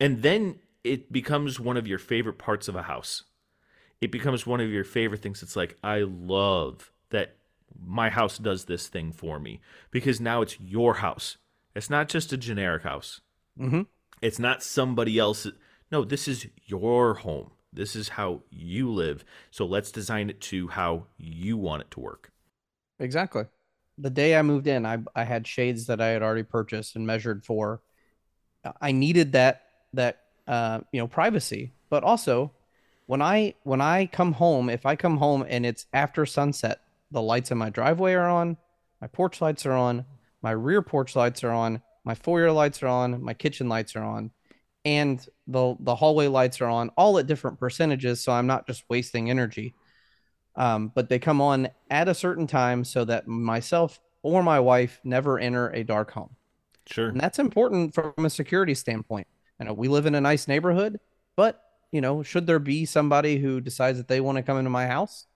And 0.00 0.22
then 0.22 0.58
it 0.84 1.12
becomes 1.12 1.60
one 1.60 1.76
of 1.76 1.86
your 1.86 1.98
favorite 1.98 2.38
parts 2.38 2.68
of 2.68 2.76
a 2.76 2.82
house. 2.82 3.24
It 4.00 4.10
becomes 4.10 4.46
one 4.46 4.60
of 4.60 4.70
your 4.70 4.84
favorite 4.84 5.22
things. 5.22 5.42
It's 5.42 5.56
like, 5.56 5.76
I 5.82 6.00
love 6.00 6.90
that 7.10 7.36
my 7.80 8.10
house 8.10 8.38
does 8.38 8.64
this 8.64 8.88
thing 8.88 9.12
for 9.12 9.38
me 9.38 9.60
because 9.90 10.20
now 10.20 10.42
it's 10.42 10.60
your 10.60 10.94
house. 10.94 11.36
It's 11.74 11.88
not 11.88 12.08
just 12.08 12.32
a 12.32 12.36
generic 12.36 12.82
house. 12.82 13.20
Mm-hmm. 13.58 13.82
It's 14.20 14.38
not 14.38 14.62
somebody 14.62 15.18
else's. 15.18 15.52
No, 15.90 16.04
this 16.04 16.26
is 16.26 16.46
your 16.66 17.14
home. 17.14 17.52
This 17.72 17.96
is 17.96 18.10
how 18.10 18.42
you 18.50 18.90
live. 18.90 19.24
So 19.50 19.64
let's 19.64 19.90
design 19.90 20.30
it 20.30 20.40
to 20.42 20.68
how 20.68 21.06
you 21.16 21.56
want 21.56 21.82
it 21.82 21.90
to 21.92 22.00
work. 22.00 22.30
Exactly. 22.98 23.44
The 23.98 24.10
day 24.10 24.36
I 24.36 24.42
moved 24.42 24.66
in, 24.66 24.84
I 24.84 24.98
I 25.14 25.24
had 25.24 25.46
shades 25.46 25.86
that 25.86 26.00
I 26.00 26.08
had 26.08 26.22
already 26.22 26.42
purchased 26.42 26.96
and 26.96 27.06
measured 27.06 27.44
for. 27.44 27.82
I 28.80 28.92
needed 28.92 29.32
that 29.32 29.62
that 29.92 30.20
uh, 30.46 30.80
you 30.92 31.00
know 31.00 31.06
privacy, 31.06 31.72
but 31.90 32.02
also 32.02 32.52
when 33.06 33.22
I 33.22 33.54
when 33.64 33.80
I 33.80 34.06
come 34.06 34.32
home, 34.32 34.68
if 34.70 34.86
I 34.86 34.96
come 34.96 35.18
home 35.18 35.44
and 35.48 35.66
it's 35.66 35.86
after 35.92 36.24
sunset, 36.26 36.80
the 37.10 37.22
lights 37.22 37.50
in 37.50 37.58
my 37.58 37.70
driveway 37.70 38.14
are 38.14 38.28
on, 38.28 38.56
my 39.00 39.06
porch 39.06 39.40
lights 39.40 39.66
are 39.66 39.72
on, 39.72 40.04
my 40.42 40.52
rear 40.52 40.82
porch 40.82 41.14
lights 41.16 41.44
are 41.44 41.50
on, 41.50 41.82
my 42.04 42.14
foyer 42.14 42.50
lights 42.52 42.82
are 42.82 42.88
on, 42.88 43.22
my 43.22 43.34
kitchen 43.34 43.68
lights 43.68 43.96
are 43.96 44.04
on, 44.04 44.30
and 44.84 45.26
the 45.46 45.76
the 45.80 45.94
hallway 45.94 46.26
lights 46.26 46.60
are 46.60 46.68
on, 46.68 46.90
all 46.96 47.18
at 47.18 47.26
different 47.26 47.58
percentages, 47.58 48.20
so 48.22 48.32
I'm 48.32 48.46
not 48.46 48.66
just 48.66 48.84
wasting 48.88 49.30
energy. 49.30 49.74
Um, 50.54 50.92
but 50.94 51.08
they 51.08 51.18
come 51.18 51.40
on 51.40 51.68
at 51.90 52.08
a 52.08 52.14
certain 52.14 52.46
time 52.46 52.84
so 52.84 53.06
that 53.06 53.26
myself 53.26 54.00
or 54.22 54.42
my 54.42 54.60
wife 54.60 55.00
never 55.02 55.38
enter 55.38 55.70
a 55.70 55.82
dark 55.82 56.10
home. 56.10 56.36
Sure. 56.86 57.08
And 57.08 57.20
that's 57.20 57.38
important 57.38 57.94
from 57.94 58.12
a 58.18 58.30
security 58.30 58.74
standpoint. 58.74 59.26
You 59.62 59.68
know, 59.68 59.74
we 59.74 59.86
live 59.86 60.06
in 60.06 60.16
a 60.16 60.20
nice 60.20 60.48
neighborhood, 60.48 60.98
but 61.36 61.62
you 61.92 62.00
know, 62.00 62.24
should 62.24 62.48
there 62.48 62.58
be 62.58 62.84
somebody 62.84 63.38
who 63.38 63.60
decides 63.60 63.96
that 63.98 64.08
they 64.08 64.20
want 64.20 64.34
to 64.34 64.42
come 64.42 64.58
into 64.58 64.70
my 64.70 64.88
house, 64.88 65.26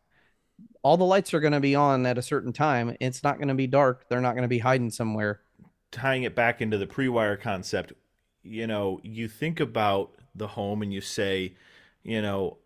all 0.83 0.97
the 0.97 1.05
lights 1.05 1.33
are 1.33 1.39
going 1.39 1.53
to 1.53 1.61
be 1.61 1.77
on 1.77 2.05
at 2.07 2.19
a 2.19 2.23
certain 2.23 2.53
time. 2.53 2.97
It's 2.99 3.23
not 3.23 3.37
going 3.37 3.47
to 3.47 3.55
be 3.55 3.69
dark. 3.69 4.09
They're 4.09 4.21
not 4.21 4.33
going 4.33 4.43
to 4.43 4.49
be 4.49 4.59
hiding 4.59 4.91
somewhere. 4.91 5.43
Tying 5.93 6.25
it 6.25 6.35
back 6.35 6.61
into 6.61 6.77
the 6.77 6.89
pre-wire 6.89 7.37
concept, 7.37 7.93
you 8.43 8.67
know, 8.67 8.99
you 9.05 9.29
think 9.29 9.61
about 9.61 10.11
the 10.35 10.49
home 10.49 10.83
and 10.83 10.93
you 10.93 11.01
say, 11.01 11.55
you 12.03 12.21
know, 12.21 12.57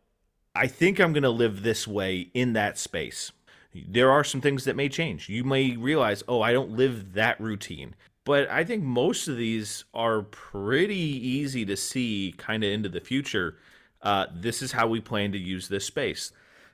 I 0.54 0.66
think 0.66 0.98
I'm 0.98 1.12
going 1.12 1.24
to 1.24 1.28
live 1.28 1.62
this 1.62 1.86
way 1.86 2.30
in 2.32 2.54
that 2.54 2.78
space. 2.78 3.32
There 3.74 4.10
are 4.10 4.24
some 4.24 4.40
things 4.40 4.64
that 4.64 4.76
may 4.76 4.88
change. 4.88 5.28
You 5.28 5.44
may 5.44 5.76
realize, 5.76 6.22
oh, 6.26 6.40
I 6.40 6.54
don't 6.54 6.70
live 6.70 7.12
that 7.12 7.38
routine. 7.38 7.96
But 8.30 8.48
I 8.48 8.62
think 8.62 8.84
most 8.84 9.26
of 9.26 9.36
these 9.36 9.86
are 9.92 10.22
pretty 10.22 10.94
easy 10.94 11.64
to 11.64 11.76
see 11.76 12.32
kind 12.38 12.62
of 12.62 12.70
into 12.70 12.88
the 12.88 13.00
future. 13.00 13.56
Uh, 14.02 14.26
this 14.32 14.62
is 14.62 14.70
how 14.70 14.86
we 14.86 15.00
plan 15.00 15.32
to 15.32 15.38
use 15.38 15.66
this 15.66 15.84
space. 15.84 16.30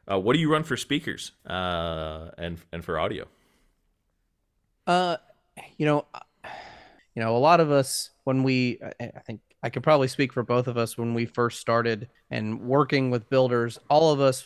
Uh, 0.06 0.20
what 0.20 0.34
do 0.34 0.38
you 0.38 0.52
run 0.52 0.64
for 0.64 0.76
speakers 0.76 1.32
uh, 1.46 2.28
and 2.36 2.58
and 2.72 2.84
for 2.84 2.98
audio? 2.98 3.24
Uh, 4.86 5.16
you 5.78 5.86
know, 5.86 6.04
you 7.14 7.22
know, 7.22 7.34
a 7.34 7.38
lot 7.38 7.60
of 7.60 7.70
us 7.70 8.10
when 8.24 8.42
we, 8.42 8.78
I 9.00 9.20
think 9.26 9.40
I 9.62 9.70
could 9.70 9.82
probably 9.82 10.08
speak 10.08 10.34
for 10.34 10.42
both 10.42 10.66
of 10.66 10.76
us 10.76 10.98
when 10.98 11.14
we 11.14 11.24
first 11.24 11.58
started 11.58 12.10
and 12.30 12.60
working 12.60 13.10
with 13.10 13.30
builders. 13.30 13.78
All 13.88 14.12
of 14.12 14.20
us 14.20 14.44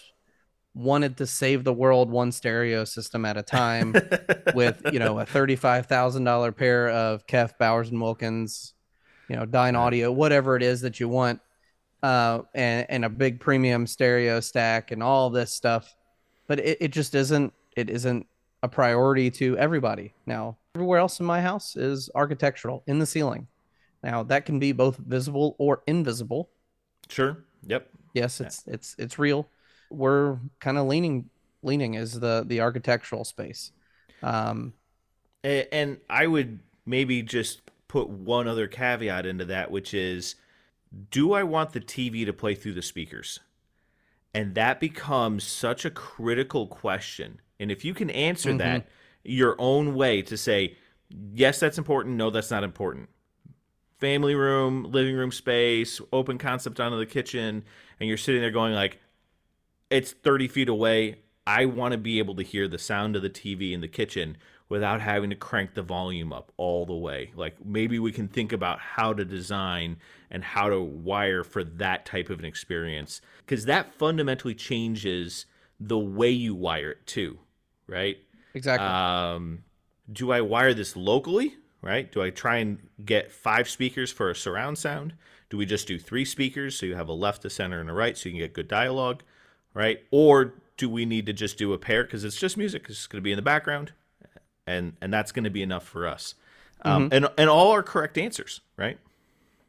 wanted 0.74 1.16
to 1.16 1.26
save 1.26 1.64
the 1.64 1.72
world 1.72 2.10
one 2.10 2.30
stereo 2.30 2.84
system 2.84 3.24
at 3.24 3.36
a 3.36 3.42
time 3.42 3.94
with 4.54 4.80
you 4.92 4.98
know 4.98 5.18
a 5.18 5.26
thirty-five 5.26 5.86
thousand 5.86 6.24
dollar 6.24 6.52
pair 6.52 6.88
of 6.88 7.26
Kef 7.26 7.58
Bowers 7.58 7.90
and 7.90 8.00
Wilkins, 8.00 8.74
you 9.28 9.36
know, 9.36 9.46
Dynaudio, 9.46 10.14
whatever 10.14 10.56
it 10.56 10.62
is 10.62 10.80
that 10.82 11.00
you 11.00 11.08
want 11.08 11.40
uh, 12.02 12.40
and, 12.54 12.86
and 12.88 13.04
a 13.04 13.08
big 13.08 13.40
premium 13.40 13.86
stereo 13.86 14.40
stack 14.40 14.90
and 14.90 15.02
all 15.02 15.30
this 15.30 15.52
stuff. 15.52 15.94
But 16.46 16.60
it, 16.60 16.78
it 16.80 16.88
just 16.88 17.14
isn't 17.14 17.52
it 17.76 17.90
isn't 17.90 18.26
a 18.62 18.68
priority 18.68 19.30
to 19.30 19.56
everybody. 19.56 20.14
Now, 20.26 20.58
everywhere 20.74 20.98
else 20.98 21.20
in 21.20 21.26
my 21.26 21.40
house 21.40 21.76
is 21.76 22.10
architectural 22.14 22.82
in 22.86 22.98
the 22.98 23.06
ceiling. 23.06 23.46
Now 24.02 24.22
that 24.24 24.46
can 24.46 24.58
be 24.58 24.72
both 24.72 24.96
visible 24.96 25.56
or 25.58 25.82
invisible. 25.86 26.50
Sure. 27.08 27.44
Yep. 27.66 27.88
Yes, 28.14 28.40
it's 28.40 28.64
yeah. 28.66 28.74
it's 28.74 28.96
it's 28.98 29.18
real. 29.18 29.48
We're 29.90 30.38
kind 30.60 30.78
of 30.78 30.86
leaning 30.86 31.30
leaning 31.62 31.94
is 31.94 32.18
the 32.20 32.44
the 32.46 32.60
architectural 32.60 33.24
space. 33.24 33.72
Um 34.22 34.74
and, 35.42 35.66
and 35.72 35.98
I 36.08 36.26
would 36.26 36.60
maybe 36.86 37.22
just 37.22 37.62
put 37.88 38.08
one 38.08 38.46
other 38.46 38.68
caveat 38.68 39.26
into 39.26 39.44
that 39.46 39.70
which 39.70 39.94
is 39.94 40.36
do 41.10 41.32
I 41.32 41.42
want 41.42 41.72
the 41.72 41.80
TV 41.80 42.24
to 42.26 42.32
play 42.32 42.54
through 42.54 42.74
the 42.74 42.82
speakers? 42.82 43.40
And 44.34 44.54
that 44.54 44.80
becomes 44.80 45.44
such 45.44 45.84
a 45.84 45.90
critical 45.90 46.66
question. 46.66 47.40
And 47.58 47.70
if 47.70 47.84
you 47.84 47.94
can 47.94 48.10
answer 48.10 48.50
mm-hmm. 48.50 48.58
that 48.58 48.88
your 49.24 49.56
own 49.58 49.94
way 49.94 50.22
to 50.22 50.36
say, 50.36 50.76
yes, 51.08 51.60
that's 51.60 51.78
important, 51.78 52.16
no, 52.16 52.30
that's 52.30 52.50
not 52.50 52.64
important. 52.64 53.08
Family 53.98 54.34
room, 54.34 54.84
living 54.90 55.14
room 55.14 55.32
space, 55.32 56.00
open 56.12 56.38
concept 56.38 56.80
onto 56.80 56.98
the 56.98 57.06
kitchen, 57.06 57.64
and 57.98 58.08
you're 58.08 58.16
sitting 58.16 58.40
there 58.40 58.50
going 58.50 58.72
like, 58.72 58.98
it's 59.90 60.12
30 60.12 60.48
feet 60.48 60.68
away. 60.68 61.16
I 61.46 61.64
want 61.64 61.92
to 61.92 61.98
be 61.98 62.18
able 62.18 62.36
to 62.36 62.42
hear 62.42 62.68
the 62.68 62.78
sound 62.78 63.16
of 63.16 63.22
the 63.22 63.30
TV 63.30 63.72
in 63.72 63.80
the 63.80 63.88
kitchen 63.88 64.36
without 64.68 65.00
having 65.00 65.30
to 65.30 65.36
crank 65.36 65.74
the 65.74 65.82
volume 65.82 66.32
up 66.32 66.52
all 66.56 66.86
the 66.86 66.94
way. 66.94 67.32
Like 67.34 67.64
maybe 67.64 67.98
we 67.98 68.12
can 68.12 68.28
think 68.28 68.52
about 68.52 68.78
how 68.78 69.12
to 69.12 69.24
design 69.24 69.96
and 70.30 70.44
how 70.44 70.68
to 70.68 70.80
wire 70.80 71.42
for 71.42 71.64
that 71.64 72.06
type 72.06 72.30
of 72.30 72.38
an 72.38 72.44
experience 72.44 73.20
because 73.38 73.64
that 73.64 73.92
fundamentally 73.94 74.54
changes 74.54 75.46
the 75.80 75.98
way 75.98 76.30
you 76.30 76.54
wire 76.54 76.92
it 76.92 77.06
too, 77.06 77.38
right? 77.88 78.18
Exactly. 78.54 78.86
Um, 78.86 79.64
do 80.12 80.30
I 80.30 80.40
wire 80.40 80.72
this 80.72 80.96
locally? 80.96 81.56
Right? 81.82 82.12
Do 82.12 82.22
I 82.22 82.28
try 82.28 82.58
and 82.58 82.78
get 83.02 83.32
five 83.32 83.66
speakers 83.66 84.12
for 84.12 84.28
a 84.28 84.34
surround 84.36 84.76
sound? 84.76 85.14
Do 85.48 85.56
we 85.56 85.64
just 85.64 85.88
do 85.88 85.98
three 85.98 86.26
speakers 86.26 86.78
so 86.78 86.84
you 86.84 86.94
have 86.94 87.08
a 87.08 87.14
left, 87.14 87.42
a 87.46 87.50
center, 87.50 87.80
and 87.80 87.88
a 87.88 87.94
right 87.94 88.18
so 88.18 88.28
you 88.28 88.34
can 88.34 88.40
get 88.40 88.52
good 88.52 88.68
dialogue? 88.68 89.22
Right? 89.74 90.00
Or 90.10 90.54
do 90.76 90.88
we 90.88 91.04
need 91.04 91.26
to 91.26 91.32
just 91.32 91.58
do 91.58 91.72
a 91.72 91.78
pair 91.78 92.04
because 92.04 92.24
it's 92.24 92.36
just 92.36 92.56
music? 92.56 92.86
It's 92.88 93.06
going 93.06 93.20
to 93.20 93.22
be 93.22 93.32
in 93.32 93.36
the 93.36 93.42
background 93.42 93.92
and 94.70 94.96
and 95.00 95.12
that's 95.12 95.32
going 95.32 95.44
to 95.44 95.50
be 95.50 95.62
enough 95.62 95.84
for 95.84 96.06
us. 96.06 96.34
Um, 96.82 97.04
mm-hmm. 97.04 97.12
And 97.14 97.28
and 97.36 97.50
all 97.50 97.72
are 97.72 97.82
correct 97.82 98.16
answers, 98.16 98.60
right? 98.76 98.98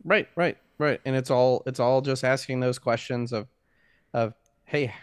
Right, 0.04 0.28
right, 0.36 0.58
right. 0.78 1.02
And 1.06 1.16
it's 1.16 1.32
all 1.32 1.64
it's 1.66 1.80
all 1.80 2.02
just 2.02 2.24
asking 2.24 2.60
those 2.60 2.80
questions 2.80 3.34
of 3.34 3.48
of 4.14 4.34
hey, 4.66 4.94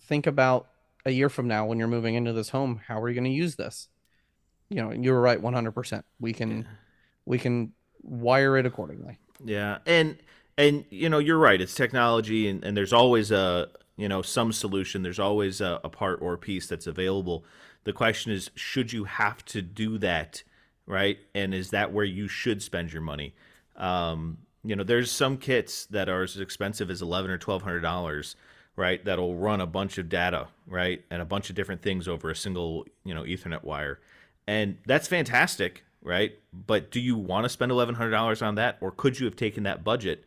think 0.00 0.26
about 0.26 0.68
a 1.04 1.10
year 1.10 1.28
from 1.28 1.48
now 1.48 1.66
when 1.66 1.78
you're 1.78 1.88
moving 1.88 2.14
into 2.14 2.32
this 2.32 2.50
home, 2.50 2.80
how 2.86 3.00
are 3.00 3.08
you 3.08 3.14
going 3.14 3.24
to 3.24 3.30
use 3.30 3.56
this? 3.56 3.88
You 4.70 4.82
know, 4.82 4.90
you 4.90 5.12
were 5.12 5.20
right, 5.20 5.40
100%. 5.40 6.02
We 6.20 6.32
can 6.32 6.58
yeah. 6.58 6.64
we 7.24 7.38
can 7.38 7.72
wire 8.02 8.56
it 8.56 8.66
accordingly. 8.66 9.18
Yeah, 9.44 9.78
and 9.86 10.16
and 10.56 10.84
you 10.90 11.08
know 11.08 11.18
you're 11.18 11.38
right. 11.38 11.60
It's 11.60 11.74
technology, 11.74 12.48
and, 12.48 12.64
and 12.64 12.76
there's 12.76 12.92
always 12.92 13.30
a 13.30 13.68
you 13.98 14.08
know 14.08 14.22
some 14.22 14.52
solution. 14.52 15.02
There's 15.02 15.18
always 15.18 15.60
a, 15.60 15.80
a 15.84 15.90
part 15.90 16.22
or 16.22 16.32
a 16.32 16.38
piece 16.38 16.66
that's 16.66 16.86
available. 16.86 17.44
The 17.84 17.92
question 17.92 18.32
is, 18.32 18.50
should 18.54 18.92
you 18.92 19.04
have 19.04 19.44
to 19.46 19.60
do 19.60 19.98
that, 19.98 20.42
right? 20.86 21.18
And 21.34 21.52
is 21.52 21.70
that 21.70 21.92
where 21.92 22.04
you 22.04 22.28
should 22.28 22.62
spend 22.62 22.92
your 22.92 23.02
money? 23.02 23.34
Um, 23.76 24.38
you 24.64 24.76
know, 24.76 24.84
there's 24.84 25.10
some 25.10 25.36
kits 25.36 25.86
that 25.86 26.08
are 26.08 26.22
as 26.22 26.38
expensive 26.38 26.90
as 26.90 27.02
eleven 27.02 27.30
or 27.30 27.38
twelve 27.38 27.62
hundred 27.62 27.80
dollars, 27.80 28.36
right? 28.76 29.04
That'll 29.04 29.34
run 29.34 29.60
a 29.60 29.66
bunch 29.66 29.98
of 29.98 30.08
data, 30.08 30.48
right, 30.66 31.04
and 31.10 31.20
a 31.20 31.26
bunch 31.26 31.50
of 31.50 31.56
different 31.56 31.82
things 31.82 32.06
over 32.06 32.30
a 32.30 32.36
single, 32.36 32.86
you 33.04 33.14
know, 33.14 33.22
Ethernet 33.22 33.64
wire, 33.64 34.00
and 34.46 34.78
that's 34.86 35.08
fantastic, 35.08 35.84
right? 36.02 36.38
But 36.52 36.90
do 36.90 37.00
you 37.00 37.16
want 37.16 37.44
to 37.44 37.48
spend 37.48 37.72
eleven 37.72 37.96
hundred 37.96 38.12
dollars 38.12 38.42
on 38.42 38.54
that, 38.54 38.78
or 38.80 38.92
could 38.92 39.18
you 39.18 39.26
have 39.26 39.36
taken 39.36 39.64
that 39.64 39.82
budget 39.82 40.24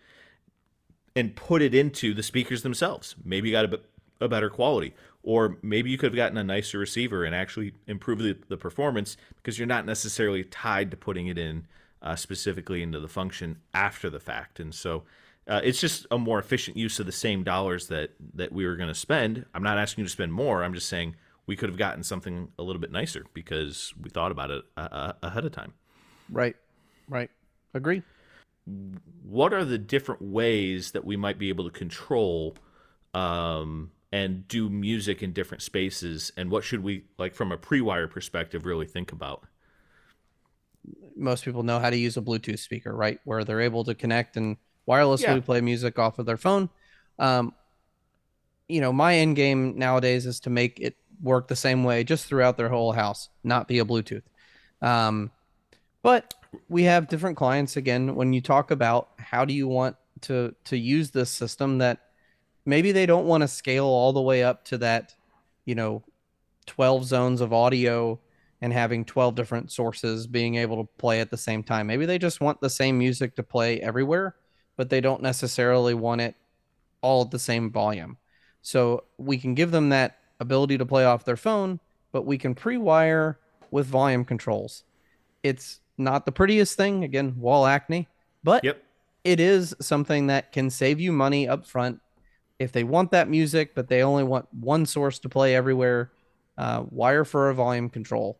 and 1.15 1.35
put 1.35 1.61
it 1.61 1.73
into 1.73 2.13
the 2.13 2.23
speakers 2.23 2.63
themselves? 2.63 3.15
Maybe 3.23 3.49
you 3.49 3.53
got 3.53 3.73
a, 4.19 4.27
better 4.27 4.49
quality, 4.49 4.93
or 5.23 5.57
maybe 5.63 5.89
you 5.89 5.97
could 5.97 6.11
have 6.11 6.15
gotten 6.15 6.37
a 6.37 6.43
nicer 6.43 6.77
receiver 6.77 7.23
and 7.23 7.33
actually 7.33 7.73
improved 7.87 8.21
the, 8.21 8.37
the 8.49 8.57
performance 8.57 9.17
because 9.37 9.57
you're 9.57 9.67
not 9.67 9.85
necessarily 9.85 10.43
tied 10.43 10.91
to 10.91 10.97
putting 10.97 11.27
it 11.27 11.39
in 11.39 11.65
uh, 12.01 12.15
specifically 12.15 12.83
into 12.83 12.99
the 12.99 13.07
function 13.07 13.57
after 13.73 14.09
the 14.09 14.19
fact. 14.19 14.59
And 14.59 14.73
so 14.73 15.03
uh, 15.47 15.61
it's 15.63 15.79
just 15.79 16.05
a 16.11 16.17
more 16.17 16.39
efficient 16.39 16.77
use 16.77 16.99
of 16.99 17.05
the 17.05 17.11
same 17.11 17.43
dollars 17.43 17.87
that 17.87 18.11
that 18.35 18.51
we 18.51 18.65
were 18.65 18.75
going 18.75 18.89
to 18.89 18.95
spend. 18.95 19.45
I'm 19.53 19.63
not 19.63 19.77
asking 19.77 20.03
you 20.03 20.05
to 20.05 20.11
spend 20.11 20.33
more. 20.33 20.63
I'm 20.63 20.73
just 20.73 20.87
saying 20.87 21.15
we 21.47 21.55
could 21.55 21.69
have 21.69 21.77
gotten 21.77 22.03
something 22.03 22.49
a 22.59 22.63
little 22.63 22.79
bit 22.79 22.91
nicer 22.91 23.25
because 23.33 23.93
we 23.99 24.09
thought 24.09 24.31
about 24.31 24.51
it 24.51 24.63
uh, 24.77 24.87
uh 24.91 25.13
ahead 25.23 25.45
of 25.45 25.51
time. 25.51 25.73
Right. 26.29 26.55
Right. 27.09 27.29
Agree. 27.73 28.03
What 28.65 29.53
are 29.53 29.65
the 29.65 29.77
different 29.77 30.21
ways 30.21 30.91
that 30.91 31.05
we 31.05 31.17
might 31.17 31.37
be 31.37 31.49
able 31.49 31.65
to 31.65 31.71
control 31.71 32.55
um, 33.13 33.91
and 34.11 34.47
do 34.47 34.69
music 34.69 35.23
in 35.23 35.33
different 35.33 35.63
spaces? 35.63 36.31
And 36.37 36.51
what 36.51 36.63
should 36.63 36.83
we, 36.83 37.05
like, 37.17 37.33
from 37.33 37.51
a 37.51 37.57
pre 37.57 37.81
wire 37.81 38.07
perspective, 38.07 38.65
really 38.65 38.85
think 38.85 39.11
about? 39.11 39.45
Most 41.15 41.45
people 41.45 41.63
know 41.63 41.79
how 41.79 41.89
to 41.89 41.97
use 41.97 42.17
a 42.17 42.21
Bluetooth 42.21 42.59
speaker, 42.59 42.95
right? 42.95 43.19
Where 43.23 43.43
they're 43.43 43.61
able 43.61 43.83
to 43.85 43.95
connect 43.95 44.37
and 44.37 44.57
wirelessly 44.87 45.21
Yeah. 45.21 45.39
play 45.39 45.61
music 45.61 45.99
off 45.99 46.19
of 46.19 46.25
their 46.25 46.37
phone. 46.37 46.69
Um, 47.19 47.53
you 48.67 48.81
know, 48.81 48.93
my 48.93 49.15
end 49.15 49.35
game 49.35 49.77
nowadays 49.77 50.25
is 50.25 50.39
to 50.41 50.49
make 50.49 50.79
it 50.79 50.95
work 51.21 51.47
the 51.47 51.55
same 51.55 51.83
way 51.83 52.03
just 52.03 52.25
throughout 52.25 52.57
their 52.57 52.69
whole 52.69 52.93
house, 52.93 53.29
not 53.43 53.67
be 53.67 53.79
a 53.79 53.85
Bluetooth. 53.85 54.23
Um, 54.81 55.31
but 56.03 56.33
we 56.69 56.83
have 56.83 57.07
different 57.07 57.37
clients 57.37 57.77
again 57.77 58.15
when 58.15 58.33
you 58.33 58.41
talk 58.41 58.71
about 58.71 59.09
how 59.17 59.45
do 59.45 59.53
you 59.53 59.67
want 59.67 59.95
to 60.21 60.53
to 60.65 60.77
use 60.77 61.11
this 61.11 61.29
system 61.29 61.77
that 61.79 61.99
maybe 62.65 62.91
they 62.91 63.05
don't 63.05 63.25
want 63.25 63.41
to 63.41 63.47
scale 63.47 63.85
all 63.85 64.13
the 64.13 64.21
way 64.21 64.43
up 64.43 64.65
to 64.65 64.77
that, 64.77 65.15
you 65.65 65.75
know, 65.75 66.03
12 66.67 67.05
zones 67.05 67.41
of 67.41 67.53
audio 67.53 68.19
and 68.61 68.71
having 68.71 69.03
12 69.03 69.35
different 69.35 69.71
sources 69.71 70.27
being 70.27 70.55
able 70.55 70.83
to 70.83 70.89
play 70.97 71.19
at 71.19 71.31
the 71.31 71.37
same 71.37 71.63
time. 71.63 71.87
Maybe 71.87 72.05
they 72.05 72.19
just 72.19 72.41
want 72.41 72.61
the 72.61 72.69
same 72.69 72.97
music 72.97 73.35
to 73.35 73.43
play 73.43 73.81
everywhere, 73.81 74.35
but 74.77 74.89
they 74.89 75.01
don't 75.01 75.23
necessarily 75.23 75.93
want 75.93 76.21
it 76.21 76.35
all 77.01 77.23
at 77.23 77.31
the 77.31 77.39
same 77.39 77.71
volume. 77.71 78.17
So 78.61 79.05
we 79.17 79.37
can 79.37 79.55
give 79.55 79.71
them 79.71 79.89
that 79.89 80.19
ability 80.39 80.77
to 80.77 80.85
play 80.85 81.05
off 81.05 81.25
their 81.25 81.37
phone, 81.37 81.79
but 82.11 82.25
we 82.25 82.37
can 82.37 82.53
pre-wire 82.53 83.39
with 83.71 83.87
volume 83.87 84.23
controls. 84.23 84.83
It's 85.41 85.79
not 86.03 86.25
the 86.25 86.31
prettiest 86.31 86.75
thing, 86.77 87.03
again, 87.03 87.35
wall 87.39 87.65
acne, 87.65 88.07
but 88.43 88.63
Yep. 88.63 88.83
it 89.23 89.39
is 89.39 89.75
something 89.79 90.27
that 90.27 90.51
can 90.51 90.69
save 90.69 90.99
you 90.99 91.11
money 91.11 91.47
up 91.47 91.65
front 91.65 91.99
if 92.59 92.71
they 92.71 92.83
want 92.83 93.11
that 93.11 93.29
music, 93.29 93.73
but 93.75 93.87
they 93.87 94.03
only 94.03 94.23
want 94.23 94.47
one 94.53 94.85
source 94.85 95.19
to 95.19 95.29
play 95.29 95.55
everywhere. 95.55 96.11
Uh, 96.57 96.83
wire 96.89 97.25
for 97.25 97.49
a 97.49 97.55
volume 97.55 97.89
control. 97.89 98.39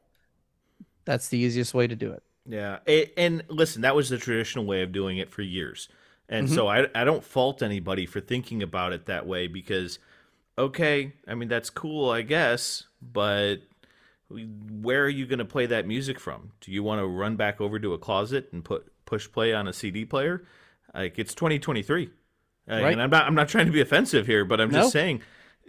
That's 1.06 1.30
the 1.30 1.38
easiest 1.38 1.74
way 1.74 1.88
to 1.88 1.95
do 1.95 2.12
it. 2.12 2.21
Yeah, 2.45 2.80
a- 2.88 3.12
and 3.17 3.43
listen, 3.47 3.82
that 3.84 3.95
was 3.95 4.10
the 4.10 4.17
traditional 4.17 4.65
way 4.65 4.82
of 4.82 4.91
doing 4.91 5.17
it 5.17 5.32
for 5.32 5.41
years, 5.41 5.89
and 6.30 6.50
so 6.50 6.67
I 6.67 6.88
I 6.93 7.04
don't 7.04 7.24
fault 7.24 7.62
anybody 7.62 8.06
for 8.06 8.19
thinking 8.19 8.62
about 8.63 8.93
it 8.93 9.06
that 9.06 9.26
way 9.28 9.47
because, 9.47 10.00
okay, 10.58 11.13
I 11.28 11.36
mean 11.36 11.50
that's 11.50 11.69
cool, 11.69 12.10
I 12.10 12.21
guess, 12.24 12.84
but 13.02 13.58
where 14.81 15.03
are 15.03 15.09
you 15.09 15.25
going 15.25 15.39
to 15.39 15.45
play 15.45 15.65
that 15.67 15.85
music 15.87 16.19
from? 16.19 16.51
Do 16.61 16.71
you 16.71 16.83
want 16.83 16.99
to 17.01 17.07
run 17.07 17.35
back 17.35 17.59
over 17.61 17.79
to 17.79 17.93
a 17.93 17.97
closet 17.97 18.49
and 18.51 18.63
put 18.63 18.91
push 19.05 19.29
play 19.31 19.53
on 19.53 19.67
a 19.67 19.73
CD 19.73 20.05
player? 20.05 20.43
Like 20.93 21.17
it's 21.19 21.33
2023, 21.33 22.09
Uh, 22.69 22.75
Right. 22.75 22.93
and 22.93 23.01
I'm 23.01 23.09
not 23.09 23.25
I'm 23.25 23.35
not 23.35 23.47
trying 23.49 23.65
to 23.67 23.71
be 23.71 23.81
offensive 23.81 24.25
here, 24.27 24.45
but 24.45 24.59
I'm 24.61 24.71
No. 24.71 24.79
just 24.81 24.91
saying 24.93 25.21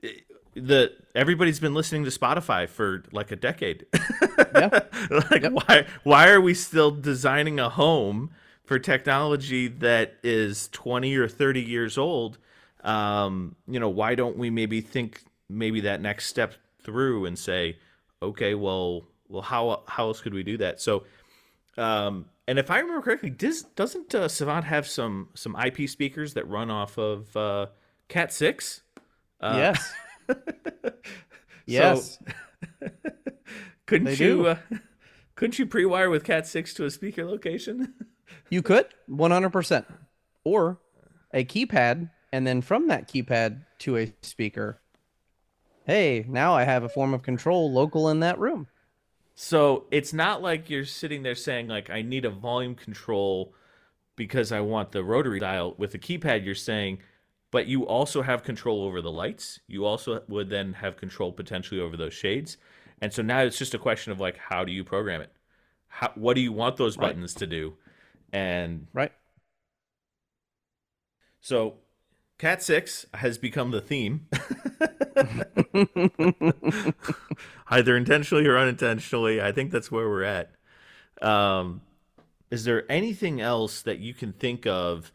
eh, 0.02 0.08
the 0.54 0.92
everybody's 1.14 1.60
been 1.60 1.74
listening 1.74 2.04
to 2.04 2.10
Spotify 2.10 2.68
for 2.68 3.04
like 3.12 3.30
a 3.32 3.36
decade. 3.36 3.86
Yeah. 4.54 4.80
like 5.30 5.44
why 5.50 5.86
why 6.02 6.28
are 6.30 6.40
we 6.40 6.54
still 6.54 6.90
designing 6.90 7.58
a 7.60 7.68
home 7.70 8.30
for 8.64 8.78
technology 8.78 9.68
that 9.68 10.14
is 10.22 10.68
20 10.72 11.16
or 11.16 11.26
30 11.28 11.60
years 11.60 11.96
old 11.98 12.38
um 12.84 13.54
you 13.68 13.78
know 13.80 13.88
why 13.88 14.14
don't 14.14 14.36
we 14.36 14.50
maybe 14.50 14.80
think 14.80 15.22
maybe 15.48 15.80
that 15.80 16.00
next 16.00 16.26
step 16.26 16.54
through 16.82 17.24
and 17.26 17.38
say 17.38 17.76
okay 18.22 18.54
well 18.54 19.06
well 19.28 19.42
how 19.42 19.82
how 19.86 20.06
else 20.06 20.20
could 20.20 20.34
we 20.34 20.42
do 20.42 20.56
that 20.56 20.80
so 20.80 21.04
um 21.76 22.26
and 22.46 22.58
if 22.58 22.70
i 22.70 22.78
remember 22.78 23.02
correctly 23.02 23.30
does 23.30 23.62
doesn't 23.76 24.14
uh, 24.14 24.28
savant 24.28 24.64
have 24.64 24.86
some 24.86 25.28
some 25.34 25.56
ip 25.64 25.88
speakers 25.88 26.34
that 26.34 26.48
run 26.48 26.70
off 26.70 26.98
of 26.98 27.36
uh 27.36 27.66
cat 28.08 28.32
6 28.32 28.82
uh, 29.40 29.54
yes. 29.56 29.92
yes. 31.66 32.18
couldn't 33.86 34.04
They 34.04 34.14
you 34.14 34.46
uh, 34.46 34.56
couldn't 35.34 35.58
you 35.58 35.66
pre-wire 35.66 36.10
with 36.10 36.24
cat 36.24 36.46
6 36.46 36.74
to 36.74 36.84
a 36.84 36.90
speaker 36.90 37.24
location 37.24 37.94
You 38.52 38.60
could 38.60 38.86
100%. 39.08 39.86
Or 40.44 40.78
a 41.32 41.42
keypad, 41.44 42.10
and 42.32 42.46
then 42.46 42.60
from 42.60 42.88
that 42.88 43.08
keypad 43.08 43.64
to 43.78 43.96
a 43.96 44.12
speaker. 44.20 44.81
Hey, 45.84 46.24
now 46.28 46.54
I 46.56 46.64
have 46.64 46.82
a 46.82 46.88
form 46.88 47.14
of 47.14 47.22
control 47.22 47.72
local 47.72 48.08
in 48.08 48.18
that 48.18 48.36
room. 48.36 48.66
So 49.34 49.86
it's 49.90 50.12
not 50.12 50.42
like 50.42 50.68
you're 50.70 50.84
sitting 50.84 51.22
there 51.22 51.34
saying 51.34 51.68
like 51.68 51.90
I 51.90 52.02
need 52.02 52.24
a 52.24 52.30
volume 52.30 52.74
control 52.74 53.54
because 54.16 54.52
I 54.52 54.60
want 54.60 54.92
the 54.92 55.04
rotary 55.04 55.40
dial. 55.40 55.74
With 55.78 55.92
the 55.92 55.98
keypad, 55.98 56.44
you're 56.44 56.54
saying, 56.54 57.00
but 57.50 57.66
you 57.66 57.86
also 57.86 58.22
have 58.22 58.44
control 58.44 58.84
over 58.84 59.02
the 59.02 59.12
lights. 59.12 59.60
You 59.68 59.86
also 59.86 60.22
would 60.28 60.50
then 60.50 60.74
have 60.74 60.96
control 60.96 61.32
potentially 61.32 61.80
over 61.80 61.96
those 61.96 62.14
shades. 62.14 62.56
And 63.00 63.12
so 63.12 63.22
now 63.22 63.40
it's 63.42 63.58
just 63.58 63.74
a 63.74 63.78
question 63.78 64.12
of 64.12 64.20
like 64.20 64.38
how 64.38 64.64
do 64.64 64.72
you 64.72 64.84
program 64.84 65.20
it? 65.22 65.32
How, 65.88 66.12
what 66.16 66.34
do 66.34 66.42
you 66.42 66.52
want 66.52 66.76
those 66.78 66.96
Right. 66.96 67.16
buttons 67.16 67.34
to 67.36 67.46
do? 67.46 67.74
And 68.32 68.88
Right. 68.92 69.12
so 71.40 71.74
Cat 72.38 72.62
6 72.62 73.06
has 73.14 73.38
become 73.38 73.70
the 73.70 73.80
theme. 73.80 74.26
Either 77.68 77.96
intentionally 77.96 78.46
or 78.46 78.58
unintentionally. 78.58 79.40
I 79.40 79.52
think 79.52 79.70
that's 79.70 79.90
where 79.90 80.08
we're 80.08 80.24
at. 80.24 80.50
Um, 81.20 81.82
is 82.50 82.64
there 82.64 82.90
anything 82.90 83.40
else 83.40 83.82
that 83.82 83.98
you 83.98 84.12
can 84.14 84.32
think 84.32 84.66
of 84.66 85.12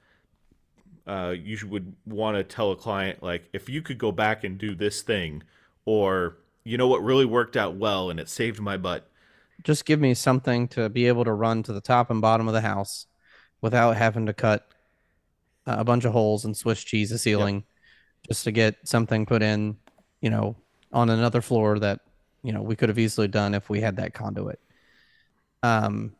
uh, 1.05 1.35
you 1.41 1.57
would 1.67 1.95
want 2.05 2.35
to 2.35 2.43
tell 2.43 2.71
a 2.71 2.75
client, 2.75 3.23
like, 3.23 3.47
if 3.53 3.69
you 3.69 3.81
could 3.81 3.97
go 3.97 4.11
back 4.11 4.43
and 4.43 4.57
do 4.57 4.75
this 4.75 5.01
thing, 5.01 5.43
or 5.85 6.37
you 6.63 6.77
know 6.77 6.87
what 6.87 7.01
really 7.01 7.25
worked 7.25 7.55
out 7.55 7.75
well 7.75 8.09
and 8.09 8.19
it 8.19 8.27
saved 8.27 8.59
my 8.59 8.75
butt? 8.75 9.09
Just 9.63 9.85
give 9.85 9.99
me 9.99 10.13
something 10.13 10.67
to 10.69 10.89
be 10.89 11.07
able 11.07 11.23
to 11.23 11.31
run 11.31 11.63
to 11.63 11.73
the 11.73 11.81
top 11.81 12.11
and 12.11 12.21
bottom 12.21 12.47
of 12.47 12.53
the 12.53 12.61
house 12.61 13.05
without 13.61 13.95
having 13.95 14.25
to 14.25 14.33
cut 14.33 14.67
uh, 15.65 15.77
a 15.79 15.83
bunch 15.83 16.05
of 16.05 16.11
holes 16.11 16.43
and 16.43 16.55
Swiss 16.55 16.83
cheese 16.83 17.09
the 17.09 17.17
ceiling 17.17 17.63
just 18.27 18.43
to 18.43 18.51
get 18.51 18.75
something 18.83 19.25
put 19.25 19.41
in, 19.41 19.77
you 20.21 20.29
know, 20.29 20.55
on 20.91 21.09
another 21.09 21.41
floor 21.41 21.79
that, 21.79 22.01
you 22.43 22.53
know, 22.53 22.61
we 22.61 22.75
could 22.75 22.89
have 22.89 22.99
easily 22.99 23.27
done 23.27 23.53
if 23.53 23.69
we 23.69 23.81
had 23.81 23.97
that 23.97 24.13
conduit. 24.13 24.59
Um, 25.63 26.13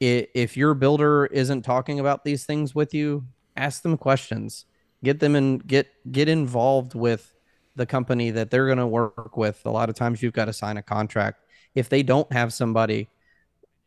if 0.00 0.56
your 0.56 0.74
builder 0.74 1.26
isn't 1.26 1.62
talking 1.62 2.00
about 2.00 2.24
these 2.24 2.44
things 2.44 2.74
with 2.74 2.92
you, 2.92 3.24
ask 3.56 3.82
them 3.82 3.96
questions. 3.96 4.66
Get 5.02 5.20
them 5.20 5.36
in 5.36 5.58
get 5.58 5.88
get 6.10 6.28
involved 6.28 6.94
with 6.94 7.32
the 7.76 7.86
company 7.86 8.30
that 8.30 8.50
they're 8.50 8.66
going 8.66 8.78
to 8.78 8.86
work 8.86 9.36
with. 9.36 9.60
A 9.64 9.70
lot 9.70 9.88
of 9.88 9.94
times 9.94 10.22
you've 10.22 10.32
got 10.32 10.46
to 10.46 10.52
sign 10.52 10.76
a 10.78 10.82
contract. 10.82 11.44
If 11.74 11.88
they 11.88 12.02
don't 12.02 12.30
have 12.32 12.52
somebody, 12.52 13.08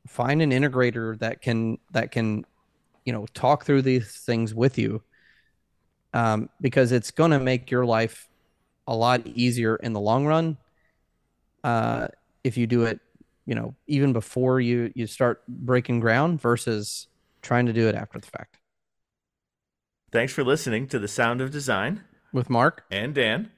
find 0.07 0.41
an 0.41 0.51
integrator 0.51 1.17
that 1.19 1.41
can 1.41 1.77
that 1.91 2.11
can 2.11 2.45
you 3.05 3.13
know 3.13 3.25
talk 3.33 3.65
through 3.65 3.81
these 3.81 4.17
things 4.17 4.53
with 4.53 4.77
you 4.77 5.01
um, 6.13 6.49
because 6.61 6.91
it's 6.91 7.11
going 7.11 7.31
to 7.31 7.39
make 7.39 7.69
your 7.69 7.85
life 7.85 8.28
a 8.89 8.95
lot 8.95 9.25
easier 9.25 9.77
in 9.77 9.93
the 9.93 9.99
long 9.99 10.25
run 10.25 10.57
uh, 11.63 12.07
if 12.43 12.57
you 12.57 12.67
do 12.67 12.83
it 12.83 12.99
you 13.45 13.55
know 13.55 13.73
even 13.87 14.11
before 14.11 14.59
you 14.59 14.91
you 14.95 15.07
start 15.07 15.41
breaking 15.47 16.01
ground 16.01 16.41
versus 16.41 17.07
trying 17.41 17.65
to 17.65 17.73
do 17.73 17.87
it 17.87 17.95
after 17.95 18.19
the 18.19 18.27
fact 18.27 18.59
Thanks 20.11 20.33
for 20.33 20.43
listening 20.43 20.87
to 20.87 20.97
The 20.97 21.07
Sound 21.07 21.39
of 21.39 21.51
Design. 21.51 22.03
with 22.33 22.49
mark 22.49 22.83
and 22.89 23.13
Dan. 23.13 23.51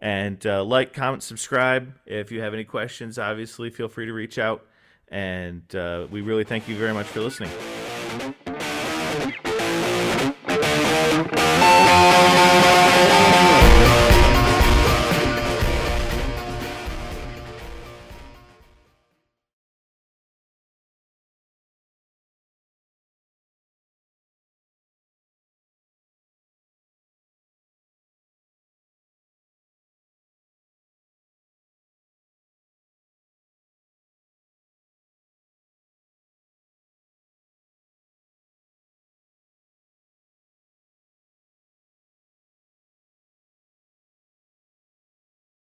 And 0.00 0.44
uh, 0.44 0.64
like, 0.64 0.92
comment, 0.92 1.22
subscribe. 1.22 1.94
If 2.06 2.32
you 2.32 2.42
have 2.42 2.54
any 2.54 2.64
questions, 2.64 3.18
obviously, 3.20 3.70
feel 3.70 3.88
free 3.88 4.06
to 4.06 4.12
reach 4.12 4.36
out. 4.38 4.66
And 5.08 5.62
uh, 5.76 6.08
we 6.10 6.22
really 6.22 6.44
thank 6.44 6.68
you 6.68 6.76
very 6.76 6.92
much 6.92 7.06
for 7.06 7.20
listening. 7.20 7.50